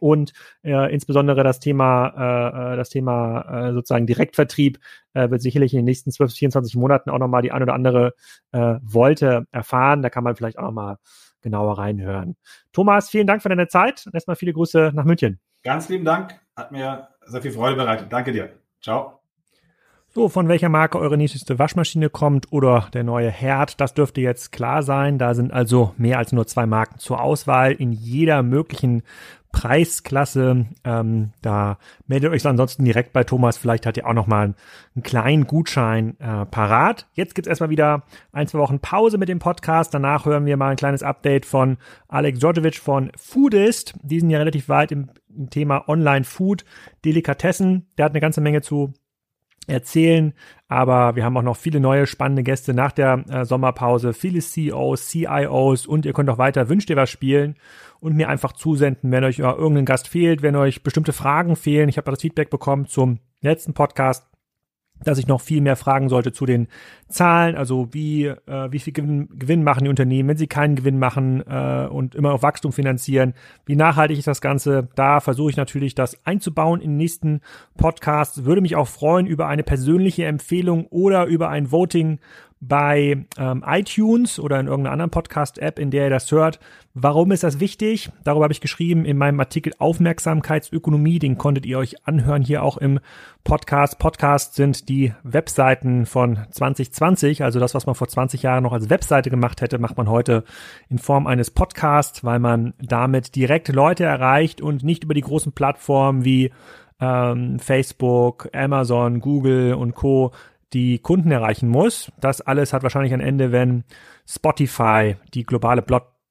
[0.00, 4.78] und äh, insbesondere das Thema, äh, äh, das Thema äh, sozusagen Direktvertrieb
[5.14, 7.74] äh, wird sicherlich in den nächsten 12 bis 24 Monaten auch nochmal die ein oder
[7.74, 8.14] andere
[8.52, 10.02] äh, Wolte erfahren.
[10.02, 10.98] Da kann man vielleicht auch nochmal
[11.40, 12.36] genauer reinhören.
[12.72, 14.08] Thomas, vielen Dank für deine Zeit.
[14.12, 15.40] Erstmal viele Grüße nach München.
[15.62, 16.38] Ganz lieben Dank.
[16.56, 18.12] Hat mir sehr viel Freude bereitet.
[18.12, 18.50] Danke dir.
[18.80, 19.18] Ciao.
[20.10, 24.52] So, von welcher Marke eure nächste Waschmaschine kommt oder der neue Herd, das dürfte jetzt
[24.52, 25.18] klar sein.
[25.18, 29.02] Da sind also mehr als nur zwei Marken zur Auswahl in jeder möglichen
[29.52, 30.66] Preisklasse.
[30.84, 33.58] Ähm, da meldet euch ansonsten direkt bei Thomas.
[33.58, 34.54] Vielleicht hat ihr auch noch mal
[34.94, 37.06] einen kleinen Gutschein äh, parat.
[37.14, 38.02] Jetzt gibt's erstmal wieder
[38.32, 39.94] ein, zwei Wochen Pause mit dem Podcast.
[39.94, 41.78] Danach hören wir mal ein kleines Update von
[42.08, 43.94] Alex Djordjevic von Foodist.
[44.02, 45.08] Die sind ja relativ weit im,
[45.38, 46.64] im Thema Online-Food,
[47.04, 47.86] Delikatessen.
[47.96, 48.92] Der hat eine ganze Menge zu
[49.68, 50.34] erzählen.
[50.66, 55.08] Aber wir haben auch noch viele neue spannende Gäste nach der äh, Sommerpause, viele CEOs,
[55.08, 57.56] CIOs und ihr könnt auch weiter Wünscht ihr was spielen
[58.00, 61.88] und mir einfach zusenden, wenn euch irgendein Gast fehlt, wenn euch bestimmte Fragen fehlen.
[61.88, 64.27] Ich habe das Feedback bekommen zum letzten Podcast
[65.04, 66.68] dass ich noch viel mehr fragen sollte zu den
[67.08, 70.98] Zahlen, also wie, äh, wie viel Gewinn, Gewinn machen die Unternehmen, wenn sie keinen Gewinn
[70.98, 73.34] machen äh, und immer auf Wachstum finanzieren,
[73.64, 74.88] wie nachhaltig ist das Ganze.
[74.94, 77.40] Da versuche ich natürlich, das einzubauen in den nächsten
[77.76, 78.44] Podcast.
[78.44, 82.18] Würde mich auch freuen über eine persönliche Empfehlung oder über ein Voting
[82.60, 86.58] bei ähm, iTunes oder in irgendeiner anderen Podcast-App, in der ihr das hört.
[87.00, 88.10] Warum ist das wichtig?
[88.24, 91.20] Darüber habe ich geschrieben in meinem Artikel Aufmerksamkeitsökonomie.
[91.20, 92.98] Den konntet ihr euch anhören hier auch im
[93.44, 94.00] Podcast.
[94.00, 97.44] Podcasts sind die Webseiten von 2020.
[97.44, 100.42] Also das, was man vor 20 Jahren noch als Webseite gemacht hätte, macht man heute
[100.88, 105.52] in Form eines Podcasts, weil man damit direkt Leute erreicht und nicht über die großen
[105.52, 106.50] Plattformen wie
[106.98, 110.32] ähm, Facebook, Amazon, Google und Co
[110.72, 112.10] die Kunden erreichen muss.
[112.20, 113.84] Das alles hat wahrscheinlich ein Ende, wenn
[114.26, 115.80] Spotify die globale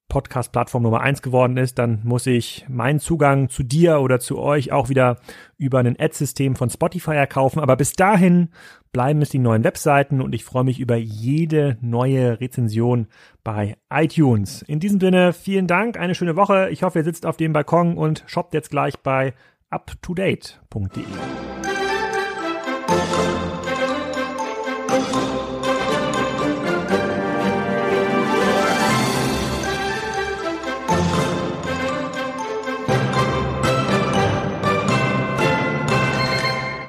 [0.09, 4.71] Podcast-Plattform Nummer eins geworden ist, dann muss ich meinen Zugang zu dir oder zu euch
[4.71, 5.17] auch wieder
[5.57, 7.59] über ein Ad-System von Spotify erkaufen.
[7.59, 8.49] Aber bis dahin
[8.91, 13.07] bleiben es die neuen Webseiten und ich freue mich über jede neue Rezension
[13.43, 14.61] bei iTunes.
[14.61, 16.69] In diesem Sinne, vielen Dank, eine schöne Woche.
[16.71, 19.33] Ich hoffe, ihr sitzt auf dem Balkon und shoppt jetzt gleich bei
[19.69, 21.03] uptodate.de.